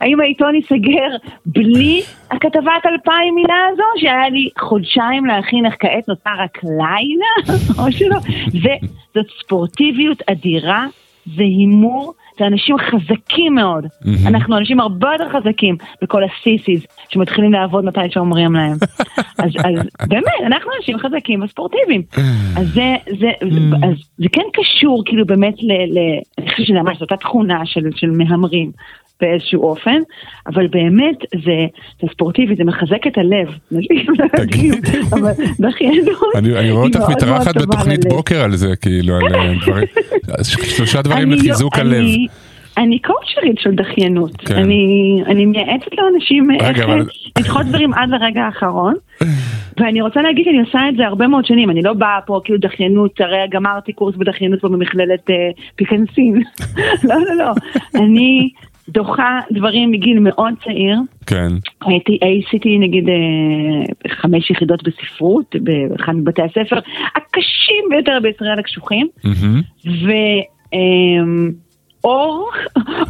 [0.00, 1.16] האם העיתון ייסגר
[1.46, 7.92] בלי הכתבת אלפיים מילה הזו, שהיה לי חודשיים להכין, איך כעת נותר רק לילה, או
[7.92, 8.16] שלא,
[8.62, 8.74] זה,
[9.14, 10.86] זאת ספורטיביות אדירה,
[11.26, 14.26] זה הימור, זה אנשים חזקים מאוד, מהמם.
[14.26, 18.76] אנחנו אנשים הרבה יותר חזקים בכל הסיסיס שמתחילים לעבוד מתי שאומרים להם.
[19.42, 22.02] אז, אז באמת, אנחנו אנשים חזקים וספורטיביים.
[22.56, 23.30] אז זה, זה,
[23.82, 25.72] אז זה כן קשור כאילו באמת ל...
[25.72, 25.98] ל
[26.38, 28.72] אני חושבת שזה ממש אותה תכונה של, של מהמרים
[29.22, 29.98] באיזשהו אופן,
[30.46, 31.66] אבל באמת זה,
[32.02, 33.48] זה ספורטיבי, זה מחזק את הלב.
[36.46, 38.04] אני רואה אותך מתארחת בתוכנית.
[38.08, 39.54] בוקר על זה, כאילו, על אה,
[40.44, 42.04] שלושה דברים אני- לחיזוק הלב.
[42.76, 44.36] אני- קואוצ'רית של דחיינות.
[44.36, 44.56] כן.
[44.56, 44.86] אני,
[45.26, 47.06] אני מייעצת לאנשים איך אבל-
[47.38, 48.94] לדחות דברים עד לרגע האחרון.
[49.80, 52.58] ואני רוצה להגיד שאני עושה את זה הרבה מאוד שנים, אני לא באה פה כאילו
[52.58, 55.34] דחיינות, הרי גמרתי קורס בדחיינות פה במכללת אה,
[55.76, 56.42] פיקנסין.
[57.08, 57.52] לא, לא, לא.
[57.94, 58.50] אני
[58.88, 60.98] דוחה דברים מגיל מאוד צעיר.
[61.26, 61.48] כן.
[61.80, 63.14] הייתי, עשיתי נגיד אה,
[64.14, 66.78] חמש יחידות בספרות באחד מבתי הספר
[67.16, 69.08] הקשים ביותר בישראל הקשוחים.
[69.24, 69.62] מהמם.
[70.74, 72.50] ואור,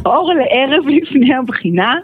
[0.05, 1.95] אור לערב לפני הבחינה,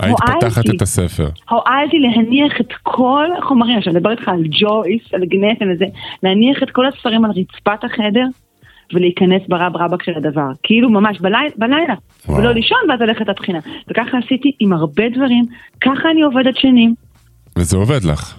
[0.00, 0.46] היית הועלתי.
[0.46, 1.28] פותחת את הספר.
[1.50, 5.84] הועלתי להניח את כל החומרים, עכשיו אני מדברת איתך על ג'ויס, על גנטן וזה,
[6.22, 8.26] להניח את כל הספרים על רצפת החדר
[8.94, 11.94] ולהיכנס ברב רבק של הדבר, כאילו ממש בלילה, בלילה
[12.28, 12.38] וואו.
[12.38, 13.58] ולא לישון ואז ללכת לבחינה.
[13.90, 15.44] וככה עשיתי עם הרבה דברים,
[15.80, 16.94] ככה אני עובדת שנים.
[17.58, 18.38] וזה עובד לך.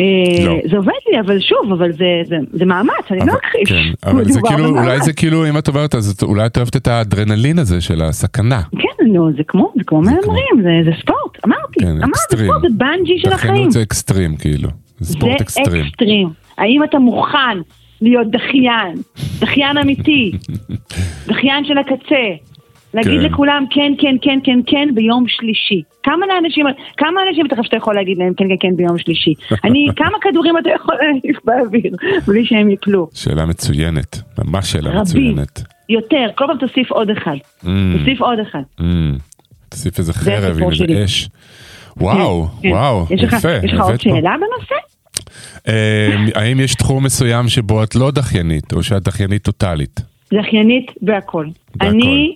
[0.00, 0.04] אה,
[0.46, 0.54] לא.
[0.70, 3.68] זה עובד לי, אבל שוב, אבל זה, זה, זה מאמץ, אני אבל- לא אכחיש.
[3.68, 4.84] כן, אבל זה כאילו, במאמץ.
[4.86, 8.02] אולי זה כאילו, אם את אומרת, אז את- אולי את אוהבת את האדרנלין הזה של
[8.02, 8.62] הסכנה.
[8.72, 12.18] כן, נו, זה כמו, זה כמו מהמרים, זה, זה ספורט, אמרתי, כן, אמרתי.
[12.18, 13.70] ספורט, זה בנג'י של החיים.
[13.70, 14.68] זה אקסטרים, כאילו.
[14.98, 15.84] זה ספורט זה אקסטרים.
[15.86, 16.28] אקסטרים.
[16.58, 17.58] האם אתה מוכן
[18.00, 18.94] להיות דחיין,
[19.40, 20.32] דחיין אמיתי,
[21.28, 22.24] דחיין של הקצה,
[22.94, 23.26] להגיד כן.
[23.26, 25.82] לכולם כן, כן, כן, כן, כן ביום שלישי.
[26.02, 29.34] כמה לאנשים, כמה אנשים אתה חושב שאתה יכול להגיד להם כן, כן, כן ביום שלישי?
[29.64, 31.92] אני, כמה כדורים אתה יכול להניף באוויר
[32.28, 33.08] בלי שהם יפלו?
[33.14, 35.00] שאלה מצוינת, ממש שאלה רבים.
[35.02, 35.62] מצוינת.
[35.88, 37.36] יותר, כל פעם תוסיף עוד אחד.
[37.64, 37.66] Mm,
[37.98, 38.62] תוסיף עוד אחד.
[38.80, 38.82] mm.
[39.68, 41.04] תוסיף איזה חרב עם איזה.
[41.04, 41.28] אש.
[41.96, 42.68] וואו, כן.
[42.68, 43.48] וואו, יש לך- יפה.
[43.64, 44.00] יש לך עוד.
[44.00, 44.74] שאלה בנושא?
[45.68, 50.00] אה, האם יש תחום מסוים שבו את לא דחיינית, או שאת דחיינית טוטאלית?
[50.34, 51.46] זכיינית בהכל.
[51.76, 51.90] בהכל.
[51.90, 52.34] אני,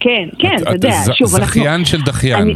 [0.00, 1.46] כן, כן, את- אתה את יודע, שוב, אנחנו...
[1.46, 2.40] זכיין של דחיין.
[2.40, 2.54] אני,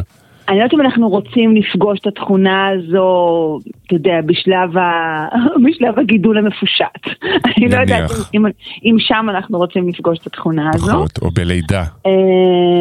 [0.48, 5.26] אני לא יודעת אם אנחנו רוצים לפגוש את התכונה הזו, אתה יודע, בשלב, ה...
[5.64, 7.22] בשלב הגידול המפושט.
[7.56, 8.10] אני לא יודעת.
[8.34, 8.44] אם,
[8.84, 10.86] אם שם אנחנו רוצים לפגוש את התכונה הזו.
[10.92, 12.10] פחות, או בלידה, אה,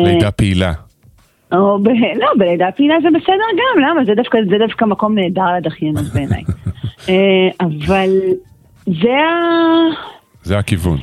[0.04, 0.74] לידה פעילה.
[1.54, 1.88] או ב...
[2.20, 4.06] לא, בלידה פעילה זה בסדר גם, למה?
[4.06, 6.44] זה דווקא, זה דווקא מקום נהדר לדחיינות בעיניי.
[7.10, 7.16] אה,
[7.66, 8.10] אבל
[8.86, 9.34] זה, ה...
[10.44, 10.98] זה הכיוון.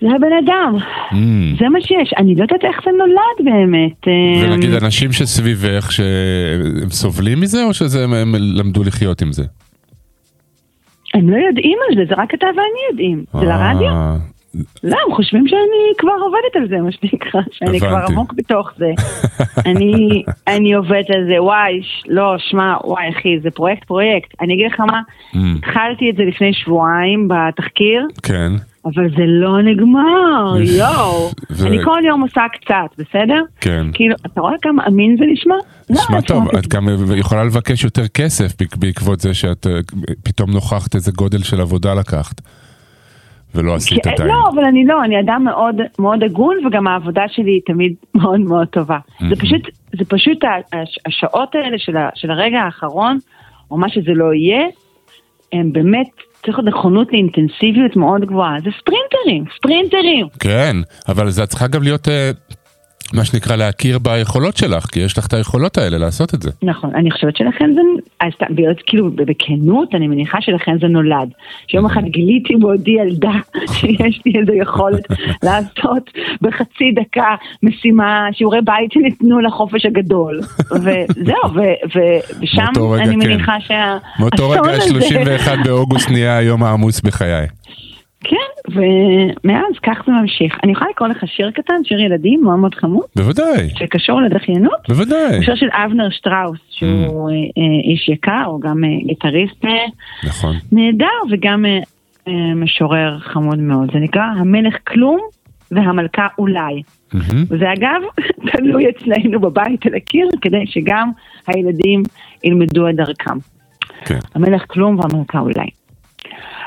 [0.00, 0.76] זה הבן אדם,
[1.10, 1.58] Mm.
[1.60, 2.10] זה מה שיש.
[2.18, 4.08] אני לא יודעת איך זה נולד באמת.
[4.08, 9.42] אה, ונגיד אנשים שסביבך שהם סובלים מזה או שזה הם, הם למדו לחיות עם זה?
[11.14, 12.60] הם לא יודעים על זה, זה רק אתה ואני
[12.90, 13.24] יודעים.
[13.40, 13.90] זה לרדיו?
[14.84, 15.58] לא, הם חושבים שאני
[15.98, 18.04] כבר עובדת על זה, מה שנקרא, שאני כבר.
[18.08, 18.90] עמוק בתוך זה.
[19.70, 24.34] אני, אני עובדת על זה, וואי, ש- לא, שמע, וואי אחי, זה פרויקט פרויקט.
[24.40, 25.00] אני אגיד לך מה,
[25.32, 25.36] Mm.
[25.58, 28.52] התחלתי את זה לפני שבועיים בתחקיר, כן,
[28.84, 31.30] אבל זה לא נגמר, יואו.
[31.50, 33.42] ו- אני כל יום עושה קצת, בסדר?
[33.60, 33.86] כן.
[33.92, 35.54] כאילו, אתה רואה כמה אמין זה נשמע?
[35.54, 36.44] לא, נשמע איפה טוב?
[36.58, 39.72] את גם יכולה לבקש יותר כסף בעק- בעקבות זה שאת אה,
[40.24, 42.40] פתאום נוכחת איזה גודל של עבודה לקחת.
[43.54, 44.28] ולא עשית כן, עדיין.
[44.28, 48.40] לא, אבל אני לא, אני אדם מאוד מאוד הגון, וגם העבודה שלי היא תמיד מאוד
[48.40, 48.98] מאוד טובה.
[49.28, 49.62] זה פשוט,
[49.98, 50.38] זה פשוט
[51.06, 53.18] השעות האלה של ה- של הרגע האחרון,
[53.70, 54.66] או מה שזה לא יהיה,
[55.52, 56.06] הם באמת,
[56.46, 58.56] צריך להיות נכונות לאינטנסיביות מאוד גבוהה.
[58.64, 60.26] זה ספרינטרים, ספרינטרים.
[60.40, 60.76] כן,
[61.08, 62.30] אבל זה את צריכה גם להיות, אה,
[63.14, 66.50] מה שנקרא, להכיר ביכולות שלך, כי יש לך את היכולות האלה לעשות את זה.
[66.62, 67.80] נכון, אני חושבת שלכן זה,
[68.20, 68.32] אז
[68.86, 71.28] כאילו בכנות, אני מניחה שלכן זה נולד.
[71.68, 73.32] שיום אחד גיליתי בעודי ילדה
[73.74, 75.04] שיש לי איזו יכולת
[75.46, 76.10] לעשות
[76.42, 80.40] בחצי דקה משימה, שיעורי בית שניתנו לחופש הגדול.
[80.70, 83.18] וזהו, ו- ו- ושם אני כן.
[83.18, 83.96] מניחה שה...
[84.18, 87.46] מאותו רגע, הזה- 31 באוגוסט נהיה היום העמוס בחיי.
[88.24, 90.58] כן, ומאז כך זה ממשיך.
[90.62, 94.88] אני יכולה לקרוא לך שיר קטן, שיר ילדים מאוד מאוד חמוד, בוודאי, שקשור לדחיינות?
[94.88, 95.42] בוודאי.
[95.42, 99.64] שיר של אבנר שטראוס, שהוא אה, אה, איש יקר, הוא גם אה, גיטריסט
[100.24, 100.56] נכון.
[100.72, 101.64] נהדר וגם
[102.56, 103.92] משורר חמוד מאוד.
[103.92, 105.20] זה נקרא המלך כלום
[105.70, 106.82] והמלכה אולי.
[107.12, 107.44] מהמם.
[107.50, 108.02] וזה אגב
[108.52, 111.10] תלוי אצלנו בבית על הקיר, כדי שגם
[111.46, 112.02] הילדים
[112.44, 113.38] ילמדו את דרכם.
[114.04, 114.18] כן.
[114.34, 115.66] המלך כלום והמלכה אולי.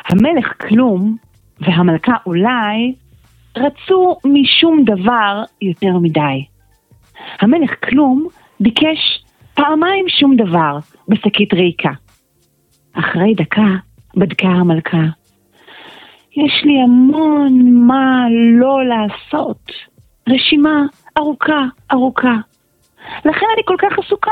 [0.09, 1.17] המלך כלום
[1.59, 2.95] והמלכה אולי
[3.57, 6.45] רצו משום דבר יותר מדי.
[7.39, 8.27] המלך כלום
[8.59, 11.91] ביקש פעמיים שום דבר בשקית ריקה.
[12.93, 13.71] אחרי דקה
[14.17, 15.03] בדקה המלכה.
[16.31, 18.25] יש לי המון מה
[18.59, 19.71] לא לעשות.
[20.29, 20.85] רשימה
[21.17, 22.35] ארוכה ארוכה.
[23.25, 24.31] לכן אני כל כך עסוקה.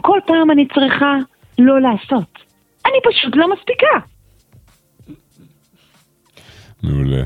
[0.00, 1.14] כל פעם אני צריכה
[1.58, 2.38] לא לעשות.
[2.86, 3.98] אני פשוט לא מספיקה.
[6.82, 7.22] מעולה.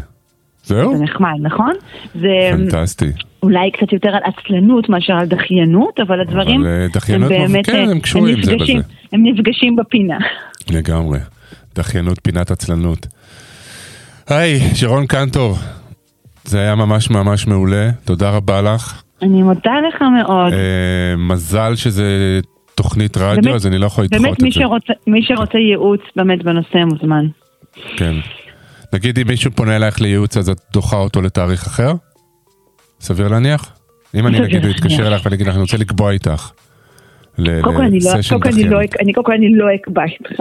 [0.64, 0.96] זהו?
[0.96, 1.72] זה נחמד, נכון?
[2.14, 3.10] זה פנטסטי.
[3.42, 7.88] אולי קצת יותר על עצלנות מאשר על דחיינות, אבל הדברים אבל, אה, דחיינות מב- כן,
[7.90, 8.88] הם קשורים זה נפגשים- בזה.
[9.12, 10.18] הם נפגשים בפינה.
[10.70, 11.18] לגמרי.
[11.74, 13.06] דחיינות פינת עצלנות.
[14.28, 15.56] היי, שרון קנטור,
[16.44, 19.02] זה היה ממש ממש מעולה, תודה רבה לך.
[19.22, 20.52] אני מודה לך מאוד.
[20.52, 20.58] אה,
[21.18, 22.40] מזל שזה
[22.74, 24.60] תוכנית רדיו, באמת- אז אני לא יכול לדחות באמת את זה.
[24.60, 27.26] שרוצה, מי שרוצה ייעוץ באמת בנושא מוזמן.
[27.96, 28.14] כן.
[28.92, 31.92] נגיד אם מישהו פונה אלייך לייעוץ אז את דוחה אותו לתאריך אחר?
[33.00, 33.72] סביר להניח?
[34.14, 34.64] אם אני נגיד.
[34.64, 36.50] אתקשר אלייך ואני אגיד לך אני רוצה לקבוע איתך.
[37.38, 38.10] ל- קודם כל אני לא,
[38.70, 40.40] לא, קודם כל אני לא אקבע איתך,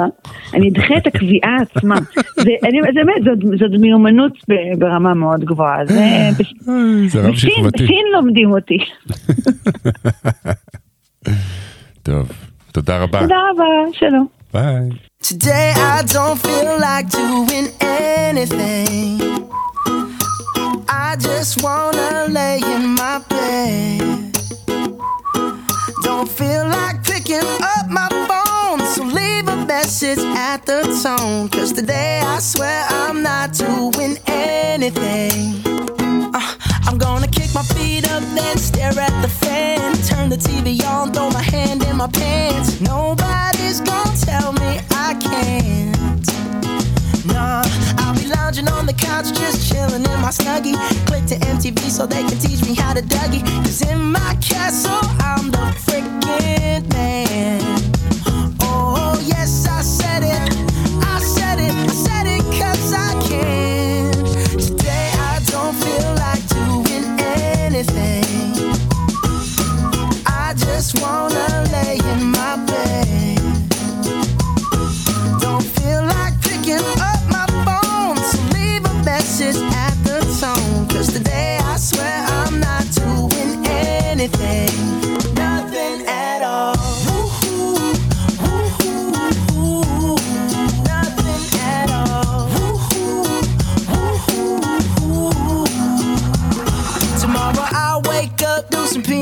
[0.54, 1.96] אני אדחה את הקביעה עצמה.
[2.44, 2.52] זה
[2.96, 3.24] באמת,
[3.60, 4.32] זאת- מיומנות
[4.78, 5.86] ברמה מאוד גבוהה.
[5.86, 5.96] זה
[7.28, 7.84] רב שכבתי.
[7.84, 8.78] בסין לומדים אותי.
[12.04, 12.32] טוב,
[12.72, 13.20] תודה רבה.
[13.22, 13.64] תודה רבה,
[14.00, 14.28] שלום.
[14.54, 14.90] ביי.
[15.22, 19.22] Today I don't feel like doing anything.
[20.90, 24.34] I just wanna lay in my bed.
[26.02, 31.50] Don't feel like picking up my phone, so leave a message at the tone.
[31.50, 35.62] Cause today I swear I'm not doing anything.
[36.34, 36.56] Uh,
[36.88, 39.94] I'm gonna my feet up, then stare at the fan.
[40.04, 42.80] Turn the TV on, throw my hand in my pants.
[42.80, 46.28] Nobody's gonna tell me I can't.
[47.26, 47.64] Nah,
[47.98, 50.76] I'll be lounging on the couch, just chilling in my snuggie.
[51.08, 53.44] Click to MTV so they can teach me how to Dougie.
[53.64, 57.62] Cause in my castle, I'm the freaking man.
[58.62, 60.54] Oh, yes, I said it.
[61.06, 61.74] I said it.
[61.74, 63.71] I said it cause I can.
[67.82, 68.76] Anything.
[70.28, 71.71] I just wanna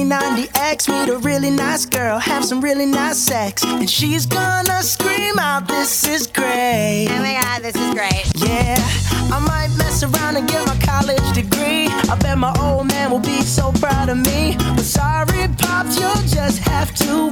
[0.09, 3.63] 90X, meet a really nice girl, have some really nice sex.
[3.63, 7.07] And she's gonna scream out, This is great.
[7.11, 8.25] Oh my god, this is great.
[8.37, 8.77] Yeah,
[9.31, 11.89] I might mess around and get my college degree.
[12.09, 14.55] I bet my old man will be so proud of me.
[14.57, 17.28] But sorry, Pops, you'll just have to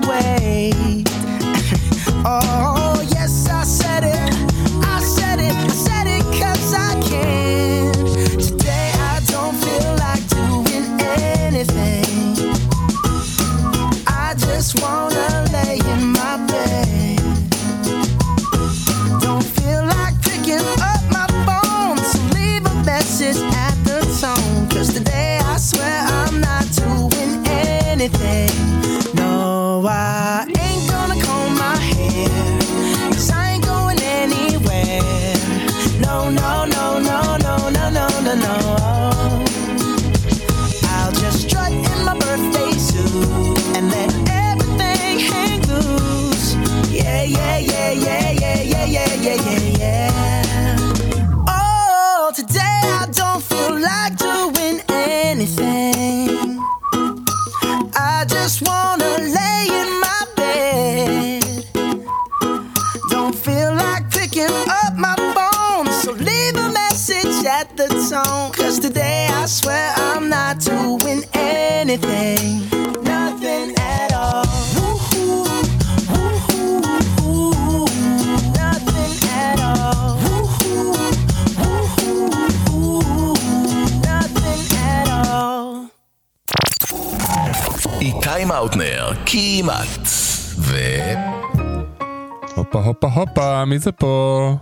[93.03, 94.55] הופה הופה מי זה פה?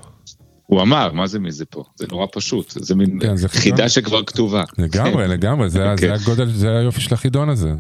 [0.66, 1.84] הוא אמר, מה זה מי זה פה?
[1.96, 3.90] זה נורא פשוט, זה מין כן, זה חידה חידון.
[3.90, 4.64] שכבר כתובה.
[4.78, 6.08] לגמרי, לגמרי, זה ה- אוקיי.
[6.08, 7.72] זה הגודל, זה היופי של החידון הזה.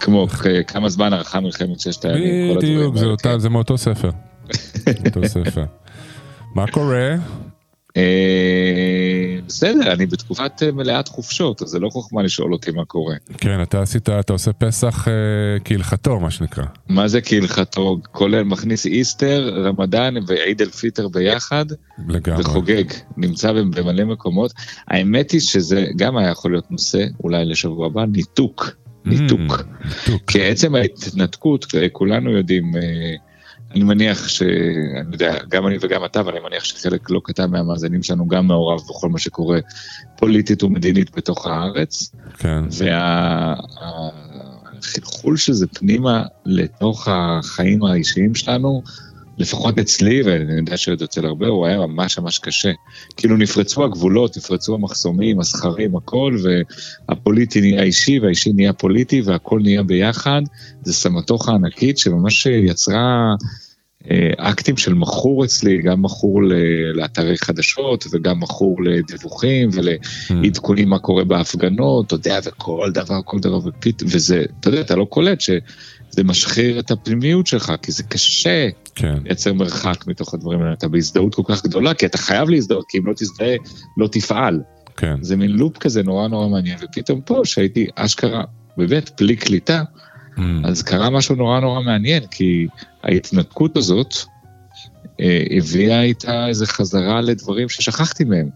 [0.00, 2.20] כמו כ- כמה זמן ערכה מלחמת ששת הימים,
[2.52, 3.38] כל הדברים בדיוק, זה האלה, כן.
[3.38, 4.10] זה מאותו ספר.
[5.06, 5.64] אותו ספר.
[6.54, 7.14] מה קורה?
[9.48, 13.14] בסדר, אני בתקופת אה, מלאת חופשות, אז זה לא חוכמה לשאול אותי מה קורה.
[13.38, 15.12] כן, אתה עשית, אתה עושה פסח אה,
[15.64, 16.64] כהלכתו, מה שנקרא.
[16.88, 21.66] מה זה כהלכתו, כולל מכניס איסטר, רמדאן ועיד אל פיטר ביחד,
[22.08, 22.40] לגמרי.
[22.40, 22.84] וחוגג,
[23.16, 24.52] נמצא במלא מקומות.
[24.88, 28.70] האמת היא שזה גם היה יכול להיות נושא, אולי לשבוע הבא, ניתוק.
[29.04, 29.40] ניתוק.
[29.40, 30.30] Mm, ניתוק.
[30.30, 33.14] כי עצם ההתנתקות, כולנו יודעים, אה,
[33.74, 34.42] אני מניח ש...
[35.00, 38.46] אני יודע, גם אני וגם אתה, אבל אני מניח שחלק לא קטן מהמאזינים שלנו גם
[38.46, 39.58] מעורב בכל מה שקורה
[40.16, 42.64] פוליטית ומדינית בתוך הארץ, כן.
[44.74, 48.82] והחלחול של זה פנימה לתוך החיים האישיים שלנו,
[49.38, 52.72] לפחות אצלי, ואני יודע שזה אצל הרבה, הוא היה ממש ממש קשה.
[53.16, 56.36] כאילו נפרצו הגבולות, נפרצו המחסומים, הסכרים, הכל,
[57.08, 60.42] והפוליטי נהיה אישי, והאישי נהיה פוליטי, והכל נהיה ביחד.
[60.82, 63.34] זה סמטוחה ענקית שממש יצרה
[64.10, 66.40] אה, אקטים של מכור אצלי, גם מכור
[66.94, 73.58] לאתרי חדשות, וגם מכור לדיווחים ולעדכונים מה קורה בהפגנות, אתה יודע, וכל דבר, כל דבר,
[73.64, 75.50] ופית, וזה, אתה יודע, אתה לא קולט ש...
[76.18, 80.72] זה משחיר את הפנימיות שלך, כי זה קשה כן, לייצר מרחק מתוך הדברים האלה.
[80.72, 83.56] אתה בהזדהות כל כך גדולה, כי אתה חייב להזדהות, כי אם לא תזדהה,
[83.96, 84.60] לא תפעל.
[84.96, 85.16] כן.
[85.20, 88.44] זה מין לופ כזה נורא נורא מעניין, ופתאום פה, שהייתי אשכרה,
[88.76, 89.82] באמת, בלי קליטה,
[90.38, 92.66] Mm, אז קרה משהו נורא נורא מעניין, כי
[93.02, 94.14] ההתנתקות הזאת
[95.20, 98.48] אה, הביאה איתה איזה חזרה לדברים ששכחתי מהם.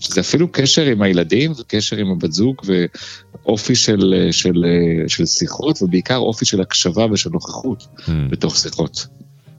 [0.00, 4.64] שזה אפילו קשר עם הילדים וקשר עם הבת זוג ואופי של, של,
[5.08, 9.06] של שיחות ובעיקר אופי של הקשבה ושל נוכחות mm, בתוך שיחות.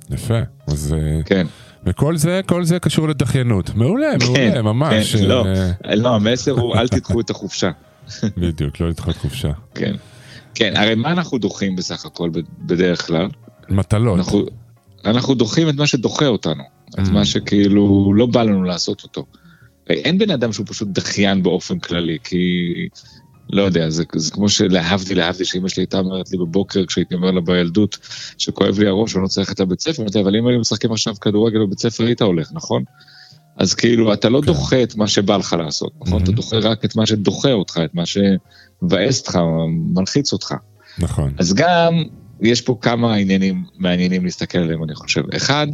[0.09, 0.39] יפה.
[0.67, 0.95] אז...
[0.97, 1.47] אה, כן,
[1.85, 3.75] וכל זה, כל זה קשור לדחיינות.
[3.75, 5.15] מעולה, מעולה, ממש.
[5.15, 5.45] כן, לא,
[5.85, 7.71] אה, לא, המסר הוא אל תדחו את החופשה.
[8.37, 9.51] בדיוק, לא לדחות חופשה.
[9.75, 9.95] כן.
[10.55, 12.29] כן, הרי מה אנחנו דוחים בסך הכל
[12.59, 13.27] בדרך כלל?
[13.69, 14.17] מטלות.
[14.17, 14.45] אנחנו,
[15.05, 17.11] אנחנו דוחים את מה שדוחה אותנו, את Mm.
[17.11, 19.25] מה שכאילו לא בא לנו לעשות אותו.
[19.89, 22.37] אין בן אדם שהוא פשוט דחיין באופן כללי, כי
[23.49, 27.31] לא יודע, זה, זה כמו שלהבדיל, להבדיל, שאמא שלי הייתה אומרת לי בבוקר כשהייתי אומר
[27.31, 27.97] לה בילדות
[28.37, 31.59] שכואב לי הראש ואני לא צריך ללכת לבית ספר, אבל אם היו משחקים עכשיו כדורגל
[31.65, 32.83] בבית ספר היית הולך, נכון?
[33.57, 34.45] אז כאילו, אתה לא כן.
[34.47, 36.23] דוחה את מה שבא לך לעשות, נכון?
[36.23, 36.35] אתה Mhm.
[36.35, 39.39] דוחה רק את מה שדוחה אותך, את מה שמבאס אותך,
[39.95, 40.53] מלחיץ אותך.
[40.99, 41.33] נכון.
[41.37, 42.03] אז גם
[42.41, 45.21] יש פה כמה עניינים מעניינים להסתכל עליהם, אני חושב.
[45.35, 45.67] אחד,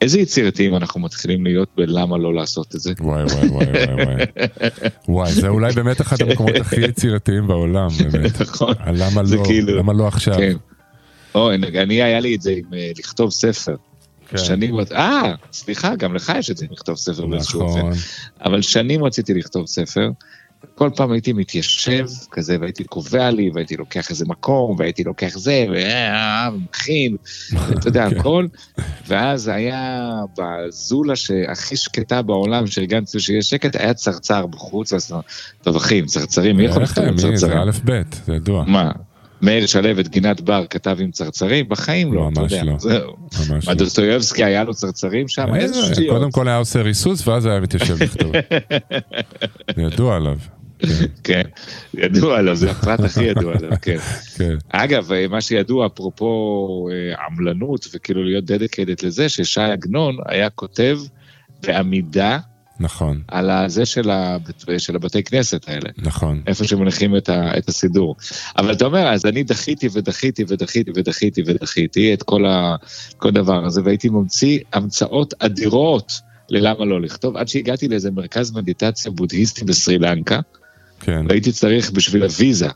[0.00, 2.92] איזה יצירתיים אנחנו מתחילים להיות בלמה לא לעשות את זה.
[3.00, 4.24] וואי וואי וואי וואי וואי.
[5.08, 8.40] וואי, זה אולי באמת אחד המקומות הכי יצירתיים בעולם, באמת.
[8.40, 8.74] נכון.
[8.94, 10.34] למה לא, כאילו- למה לא עכשיו?
[10.34, 10.56] כן.
[11.34, 13.76] או, אני, היה לי את זה עם אה, לכתוב ספר.
[14.28, 14.38] כן.
[14.38, 17.78] שנים, אה, סליחה, גם לך יש את זה, לכתוב ספר באיזשהו אופן.
[17.78, 17.92] נכון.
[18.44, 20.10] אבל שנים רציתי לכתוב ספר.
[20.74, 25.66] כל פעם הייתי מתיישב כזה, והייתי קובע לי, והייתי לוקח איזה מקום, והייתי לוקח זה,
[25.70, 27.16] ומכין,
[27.68, 28.18] ואתה יודע, כן.
[28.18, 28.46] הכל.
[29.08, 35.12] ואז היה בזולה שהכי שקטה בעולם, שארגנתי שיש שקט, היה צרצר בחוץ, אז
[35.62, 37.18] טבחים, צרצרים, מי יכול לכתוב מי?
[37.18, 37.58] זה צרצרים?
[37.58, 38.64] א' ב', זה ידוע.
[38.64, 38.92] מה?
[39.42, 41.68] מאיר שלו את גינת בר כתב עם צרצרים?
[41.68, 42.74] בחיים לא, אתה ממש יודע, לא.
[42.78, 43.16] זהו.
[43.50, 43.74] ממש לא.
[43.74, 45.54] דוסטויבסקי היה לו צרצרים שם?
[45.54, 46.16] איזה שטויות.
[46.16, 48.32] קודם כל היה עושה ריסוס ואז היה מתיישב לכתוב.
[49.76, 50.36] זה ידוע עליו.
[50.80, 50.86] כן,
[51.24, 51.42] כן,
[51.94, 53.96] ידוע עליו, זה הפרט הכי ידוע עליו, כן.
[54.36, 54.56] כן.
[54.68, 60.98] אגב, אה, מה שידוע, אפרופו אה, עמלנות וכאילו להיות דדיקיידד לזה, ששי עגנון היה כותב
[61.62, 62.38] בעמידה
[62.80, 66.42] נכון, על הזה של, הבת, של הבתי כנסת האלה, נכון.
[66.46, 68.16] איפה שמניחים את, ה, את הסידור.
[68.58, 72.44] אבל אתה אומר, אז אני דחיתי ודחיתי ודחיתי ודחיתי ודחיתי את כל,
[73.22, 79.64] הדבר הזה, והייתי ממציא המצאות אדירות ללמה לא לכתוב, עד שהגעתי לאיזה מרכז מדיטציה בודהיסטי
[79.64, 80.40] בסרי לנקה,
[81.00, 81.26] כן.
[81.28, 82.68] והייתי צריך בשביל הוויזה,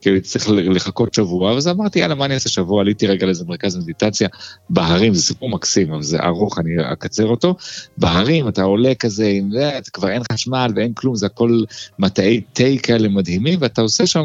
[0.00, 3.44] כאילו הייתי צריך לחכות שבוע, אז אמרתי יאללה מה אני אעשה שבוע, עליתי רגע לאיזה
[3.44, 4.28] מרכז מדיטציה
[4.70, 7.54] בהרים, זה סיפור מקסים, אבל זה ארוך, אני אקצר אותו,
[7.98, 11.62] בהרים אתה עולה כזה, עם זה, כבר אין חשמל ואין כלום, זה הכל
[11.98, 14.24] מטעי תה כאלה מדהימים, ואתה עושה שם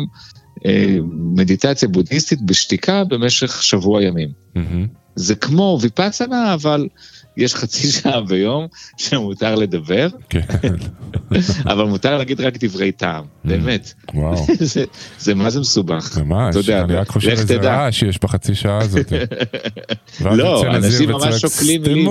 [0.66, 4.30] אה, מדיטציה בודהיסטית בשתיקה במשך שבוע ימים.
[4.56, 4.88] מהמם.
[5.16, 6.88] זה כמו ויפאסנה, אבל
[7.38, 8.68] יש חצי שעה ביום
[8.98, 10.42] שמותר לדבר, כן,
[11.66, 13.94] אבל מותר להגיד רק דברי טעם, באמת.
[14.14, 14.46] וואו,
[15.20, 16.18] זה, מה זה מסובך.
[16.18, 16.70] ממש.
[16.70, 17.56] אני רק חושב איזה.
[17.56, 19.14] רעש שיש בחצי שעה הזאת.
[20.22, 22.08] לא, אנשים ממש שוקלים לי.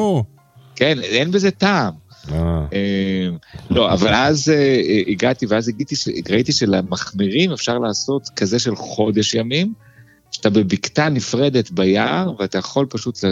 [0.77, 2.05] כן, אין בזה טעם.
[2.33, 3.29] אה, אה,
[3.71, 5.71] לא, אבל אז אה, הגעתי, ואז
[6.31, 9.73] ראיתי שלמחמירים אפשר לעשות כזה של חודש ימים,
[10.35, 13.31] שאתה בבקתה נפרדת ביער, ואתה יכול פשוט אה,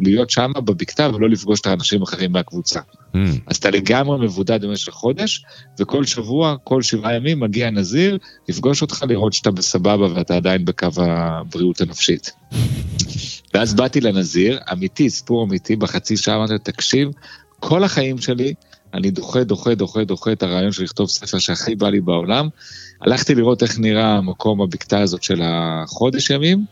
[0.00, 2.80] להיות שם בבקתה ולא לפגוש את האנשים האחרים מהקבוצה.
[3.14, 5.44] אמ, אז אתה לגמרי מבודד במשך חודש,
[5.80, 10.88] וכל שבוע, כל שבעה ימים מגיע נזיר, לפגוש אותך, לראות שאתה בסבבה ואתה עדיין בקו
[10.96, 12.32] הבריאות הנפשית.
[13.54, 17.08] ואז באתי לנזיר, אמיתי, סיפור אמיתי, בחצי שעה אמרתי לו, תקשיב,
[17.60, 18.54] כל החיים שלי,
[18.94, 22.48] אני דוחה, דוחה, דוחה, דוחה את הרעיון של לכתוב ספר שהכי בא לי בעולם.
[23.00, 26.64] הלכתי לראות איך נראה המקום, הבקתה הזאת של החודש ימים.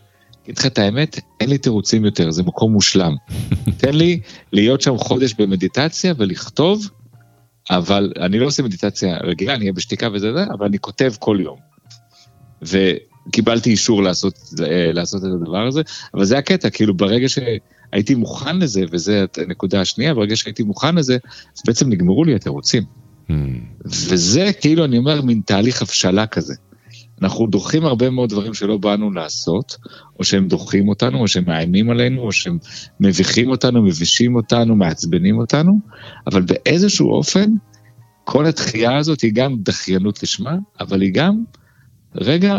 [0.44, 3.14] אגיד לך את האמת, אין לי תירוצים יותר, זה מקום מושלם.
[3.80, 4.20] תן לי
[4.52, 6.88] להיות שם חודש במדיטציה ולכתוב,
[7.70, 11.38] אבל אני לא עושה מדיטציה רגילה, אני אהיה בשתיקה וזה זה, אבל אני כותב כל
[11.40, 11.58] יום.
[12.62, 15.82] וקיבלתי אישור לעשות, אה, לעשות את הדבר הזה,
[16.14, 17.28] אבל זה הקטע, כאילו ברגע
[17.90, 21.18] שהייתי מוכן לזה, וזה הנקודה השנייה, ברגע שהייתי מוכן לזה,
[21.56, 22.82] אז בעצם נגמרו לי התירוצים.
[23.30, 26.54] אמ, וזה כאילו, אני אומר, מין תהליך הבשלה כזה.
[27.22, 29.76] אנחנו דוחים הרבה מאוד דברים שלא באנו לעשות,
[30.18, 32.58] או שהם דוחים אותנו, או שהם מאיימים עלינו, או שהם
[33.00, 35.80] מביכים אותנו, מבישים אותנו, מעצבנים אותנו,
[36.26, 37.50] אבל באיזשהו אופן,
[38.24, 41.42] כל התחייה הזאת היא גם דחיינות לשמה, אבל היא גם,
[42.14, 42.58] רגע,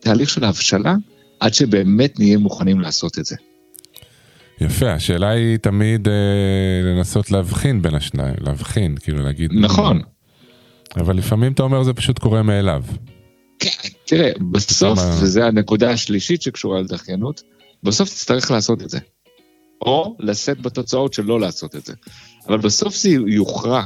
[0.00, 0.94] תהליך של הבשלה,
[1.40, 3.36] עד שבאמת נהיה מוכנים לעשות את זה.
[4.60, 6.14] יפה, השאלה היא תמיד אה,
[6.84, 9.50] לנסות להבחין בין השניים, להבחין, כאילו להגיד...
[9.54, 10.00] נכון.
[10.96, 12.82] אבל לפעמים אתה אומר זה פשוט קורה מאליו.
[13.58, 13.70] כן,
[14.04, 17.42] תראה, בסוף, למה- וזו הנקודה השלישית שקשורה לדחיינות,
[17.82, 18.98] בסוף תצטרך לעשות את זה.
[19.82, 21.92] או לשאת בתוצאות של לא לעשות את זה.
[22.48, 23.82] אבל בסוף זה יוכרע.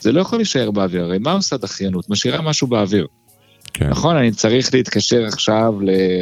[0.00, 2.10] זה לא יכול להישאר באוויר, הרי מה עושה דחיינות?
[2.10, 3.06] משאירה משהו באוויר.
[3.72, 5.74] כן, נכון, אני צריך להתקשר עכשיו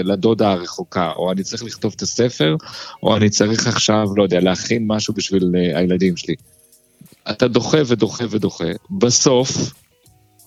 [0.04, 2.56] לדודה הרחוקה, או אני צריך לכתוב את הספר,
[3.02, 6.34] או אני צריך עכשיו, לא יודע, להכין משהו בשביל אה, הילדים שלי.
[7.30, 9.72] אתה דוחה ודוחה ודוחה, בסוף,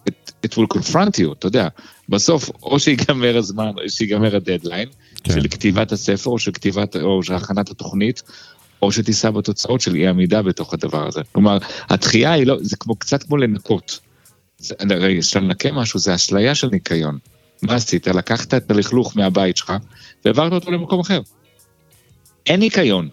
[0.09, 1.67] it, it will confront you, אתה יודע,
[2.09, 4.89] בסוף, או שיגמר הזמן, או שיגמר הדדליין,
[5.23, 5.33] כן.
[5.33, 8.23] של כתיבת הספר, או של כתיבת, או של הכנת התוכנית,
[8.81, 11.21] או שתישא בתוצאות של אי עמידה בתוך הדבר הזה.
[11.31, 11.57] כלומר,
[11.89, 13.99] התחייה היא לא, זה כמו, קצת כמו לנקות.
[14.89, 17.17] רגע, כשאתה מנקה משהו, זה אשליה של ניקיון.
[17.61, 18.07] מה עשית?
[18.07, 19.73] לקחת את הלכלוך מהבית שלך,
[20.25, 21.21] והעברת אותו למקום אחר.
[22.45, 23.09] אין ניקיון.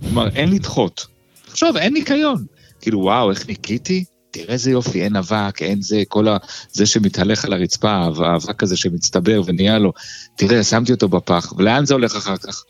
[0.00, 1.06] כלומר, אין לדחות.
[1.46, 2.44] תחשוב, אין ניקיון.
[2.80, 4.04] כאילו, וואו, איך ניקיתי?
[4.30, 6.36] תראה איזה יופי, אין אבק, אין זה, כל ה...
[6.72, 9.92] זה שמתהלך על הרצפה, האבק הזה שמצטבר ונהיה לו,
[10.36, 12.64] תראה, שמתי אותו בפח, ולאן זה הולך אחר כך?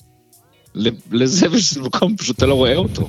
[0.75, 3.09] ל- לזבל של מקום, פשוט אתה לא רואה אותו.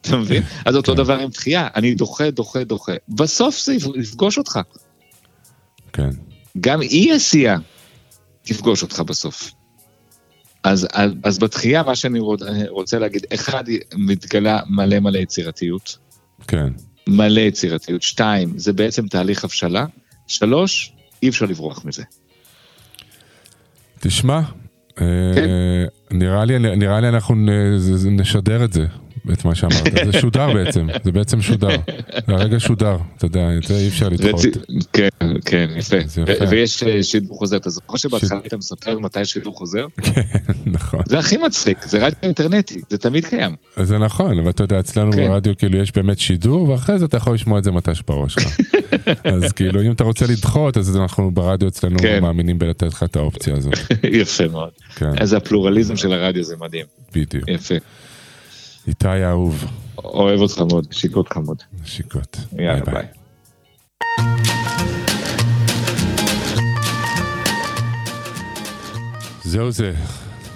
[0.00, 0.42] אתה מבין?
[0.64, 2.92] אז אותו דבר עם דחייה, אני דוחה, דוחה, דוחה.
[3.08, 4.58] בסוף זה יפ- יפגוש אותך.
[5.92, 6.10] כן.
[6.60, 7.56] גם אי עשייה
[8.42, 9.50] תפגוש אותך בסוף.
[10.64, 15.98] אז, אז, אז בתחייה, מה שאני רוצ- רוצה להגיד, אחד, מתגלה מלא מלא יצירתיות.
[16.48, 16.66] כן.
[17.06, 18.02] מלא יצירתיות.
[18.02, 19.84] שתיים, זה בעצם תהליך הבשלה.
[20.26, 20.92] שלוש,
[21.22, 22.02] אי אפשר לברוח מזה.
[24.00, 24.40] תשמע,
[25.00, 25.48] אה, כן.
[26.10, 27.34] נראה לי, נראה לי אנחנו
[28.10, 28.86] נשדר את זה,
[29.32, 29.92] את מה שאמרת.
[30.04, 31.76] זה שודר בעצם, זה בעצם שודר.
[32.26, 34.40] זה הרגע שודר, אתה יודע, את זה אי אפשר לדחות.
[34.92, 35.08] כן,
[35.44, 35.96] כן, יפה.
[36.50, 37.56] ויש אה, שידור חוזר.
[37.56, 39.86] אתה זוכר שבהתחלה היית מספר מתי שידור חוזר?
[40.66, 41.00] נכון.
[41.06, 43.56] זה הכי מצחיק, זה רדיו אינטרנטי, זה תמיד קיים.
[43.76, 45.28] אז זה נכון, אבל אתה יודע, אצלנו כן.
[45.28, 48.56] ברדיו כאילו יש באמת שידור, ואחרי זה אתה יכול לשמוע את זה מתי שבראש שלך.
[49.34, 52.22] אז כאילו, אם אתה רוצה לדחות, אז אנחנו ברדיו אצלנו כן.
[52.22, 53.74] מאמינים בלתת לך את האופציה הזאת.
[54.02, 54.70] יפה מאוד.
[54.94, 56.86] כן, איזה הפלורליזם של הרדיו זה מדהים.
[57.14, 57.48] בדיוק.
[57.48, 57.74] יפה.
[58.90, 59.64] איתי האהוב,
[59.98, 61.62] אוהב אותך מאוד, שיקות חמוד.
[61.82, 62.36] נשיקות.
[62.58, 63.06] יאללה, ביי.
[69.44, 69.92] זהו זה,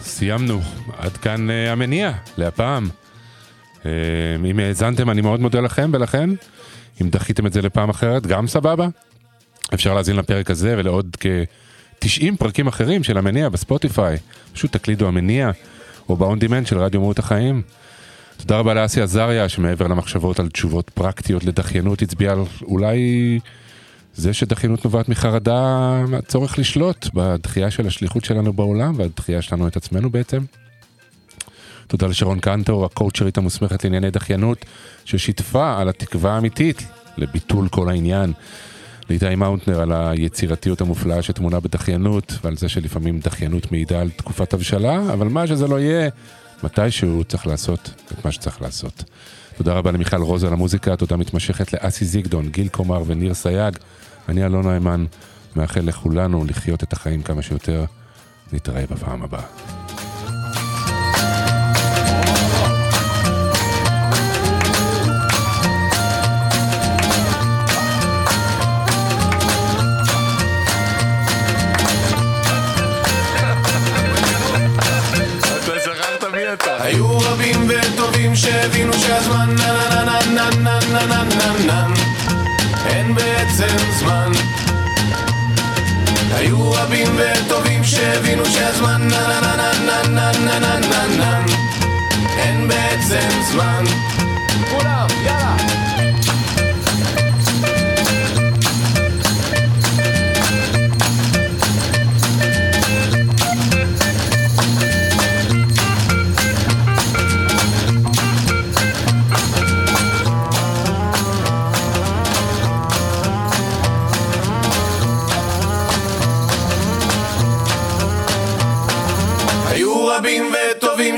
[0.02, 0.60] סיימנו.
[0.98, 2.88] עד כאן אה, המניע להפעם.
[3.86, 3.90] אה,
[4.50, 6.30] אם האזנתם, אני מאוד מודה לכם ולכן.
[7.02, 8.88] אם דחיתם את זה לפעם אחרת, גם סבבה.
[9.74, 14.16] אפשר להאזין לפרק הזה ולעוד כ-90 פרקים אחרים של המניע בספוטיפיי.
[14.52, 15.50] פשוט תקלידו המניע,
[16.08, 17.62] או ב-on demand של רדיו מהות החיים.
[18.36, 23.38] תודה רבה לאסי עזריה, שמעבר למחשבות על תשובות פרקטיות לדחיינות, הצביע על אולי
[24.14, 30.10] זה שדחיינות נובעת מחרדה מהצורך לשלוט בדחייה של השליחות שלנו בעולם והדחייה שלנו את עצמנו
[30.10, 30.44] בעצם.
[31.86, 34.64] תודה לשרון קנטור, הקואוצ'רית המוסמכת לענייני דחיינות,
[35.04, 38.32] ששיתפה על התקווה האמיתית לביטול כל העניין.
[39.10, 45.12] לאיתי מאונטנר על היצירתיות המופלאה שטמונה בדחיינות, ועל זה שלפעמים דחיינות מעידה על תקופת הבשלה,
[45.12, 46.08] אבל מה שזה לא יהיה,
[46.64, 49.04] מתישהו צריך לעשות את מה שצריך לעשות.
[49.56, 53.76] תודה רבה למיכל רוז על המוזיקה, תודה מתמשכת לאסי זיגדון, גיל קומר וניר סייג.
[54.28, 55.04] אני אלון נאמן,
[55.56, 57.84] מאחל לכולנו לחיות את החיים כמה שיותר.
[58.52, 59.83] נתראה בפעם הבאה.
[78.36, 81.86] שהבינו שהזמן נה נה נה נה נה נה נה נה נה
[82.86, 84.32] אין בעצם זמן
[86.34, 91.44] היו רבים וטובים שהבינו שהזמן נה נה נה נה נה נה נה נה נה
[92.36, 93.84] אין בעצם זמן
[94.70, 95.56] כולם, יאללה!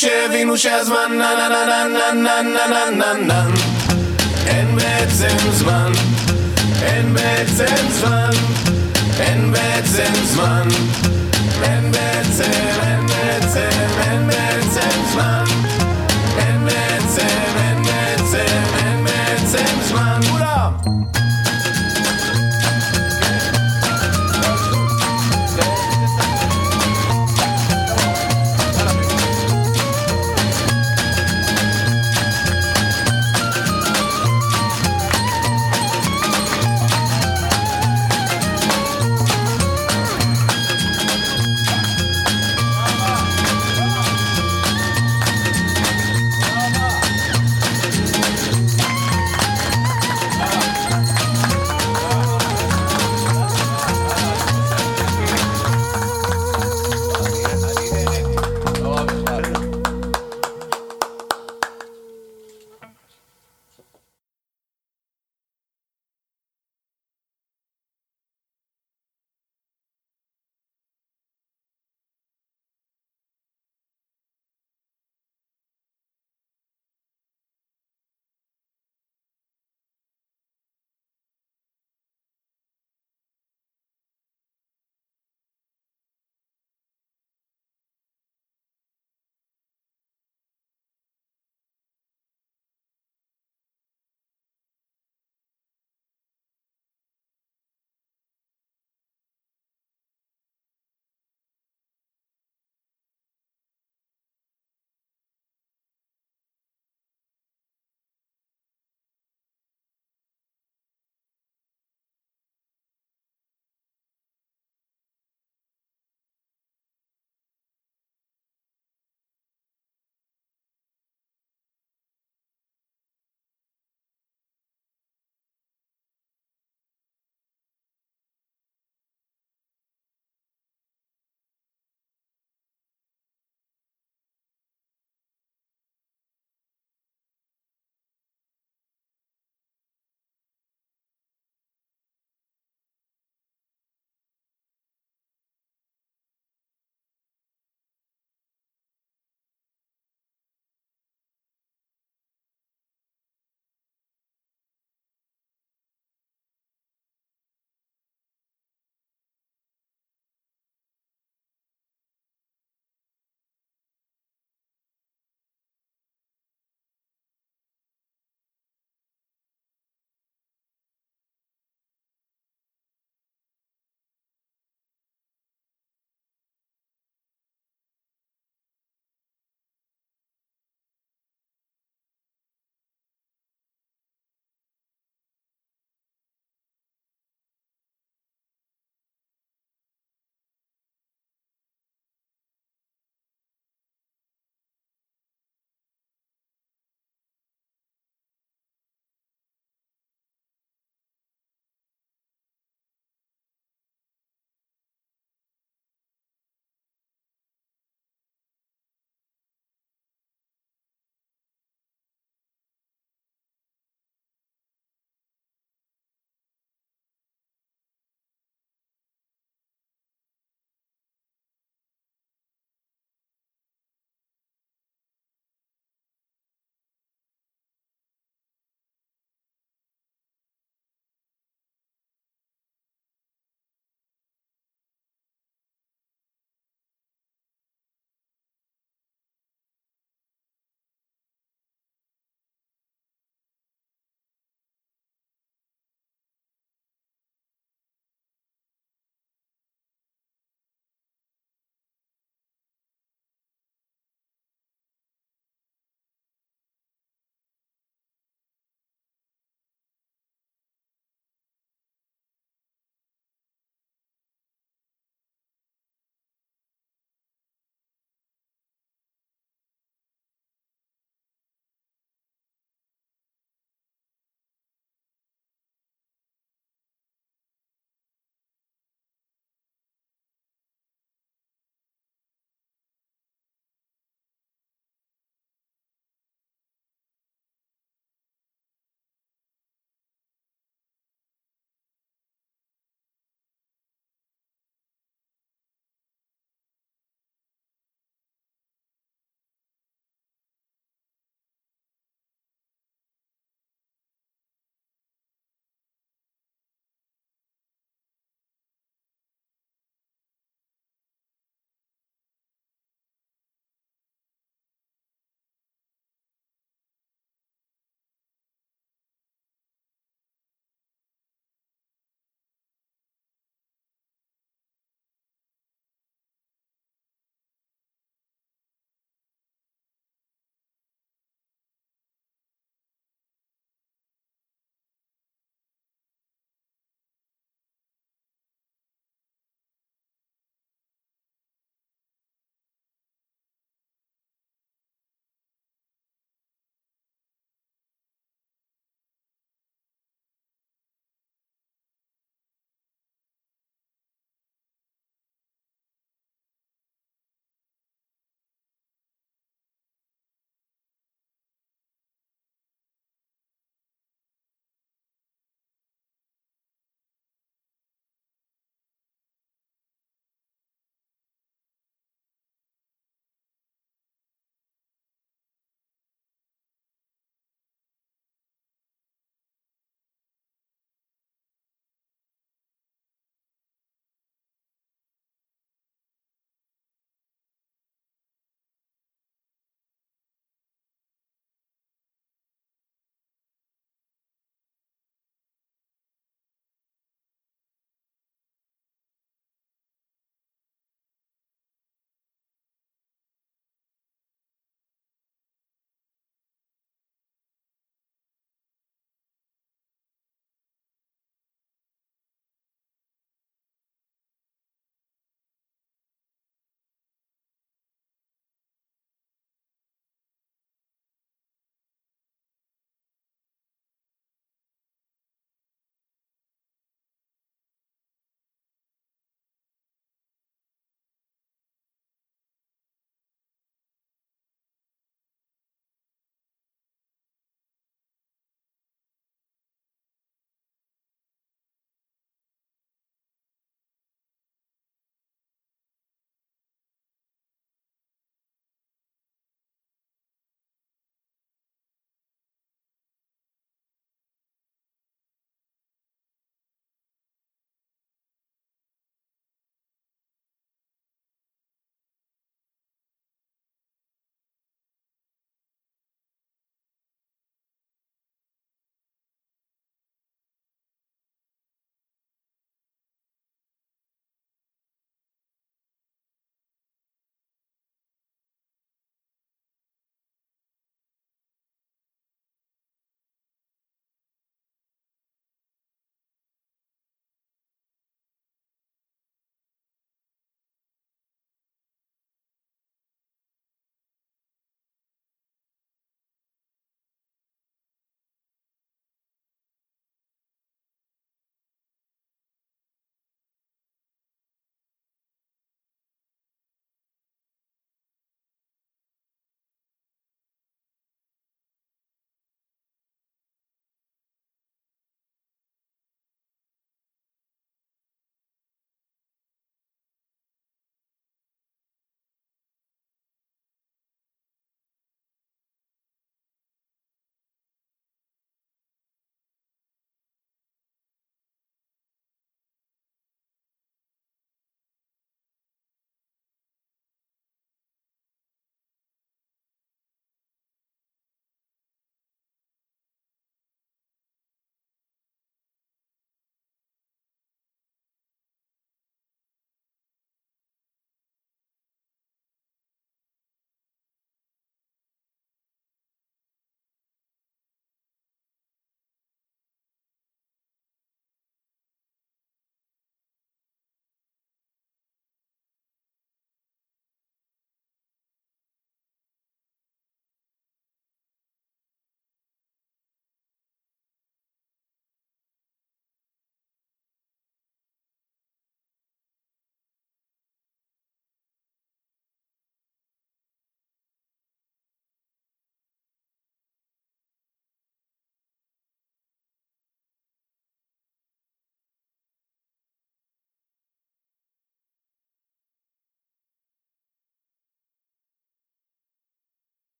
[0.00, 3.44] שהבינו שהזמן נה נה נה נה נה נה נה נה נה
[4.46, 5.92] אין בעצם זמן,
[6.82, 8.30] אין בעצם זמן,
[9.20, 10.68] אין בעצם זמן.
[11.62, 12.50] אין בעצם,
[12.82, 13.99] אין בעצם, אין בעצם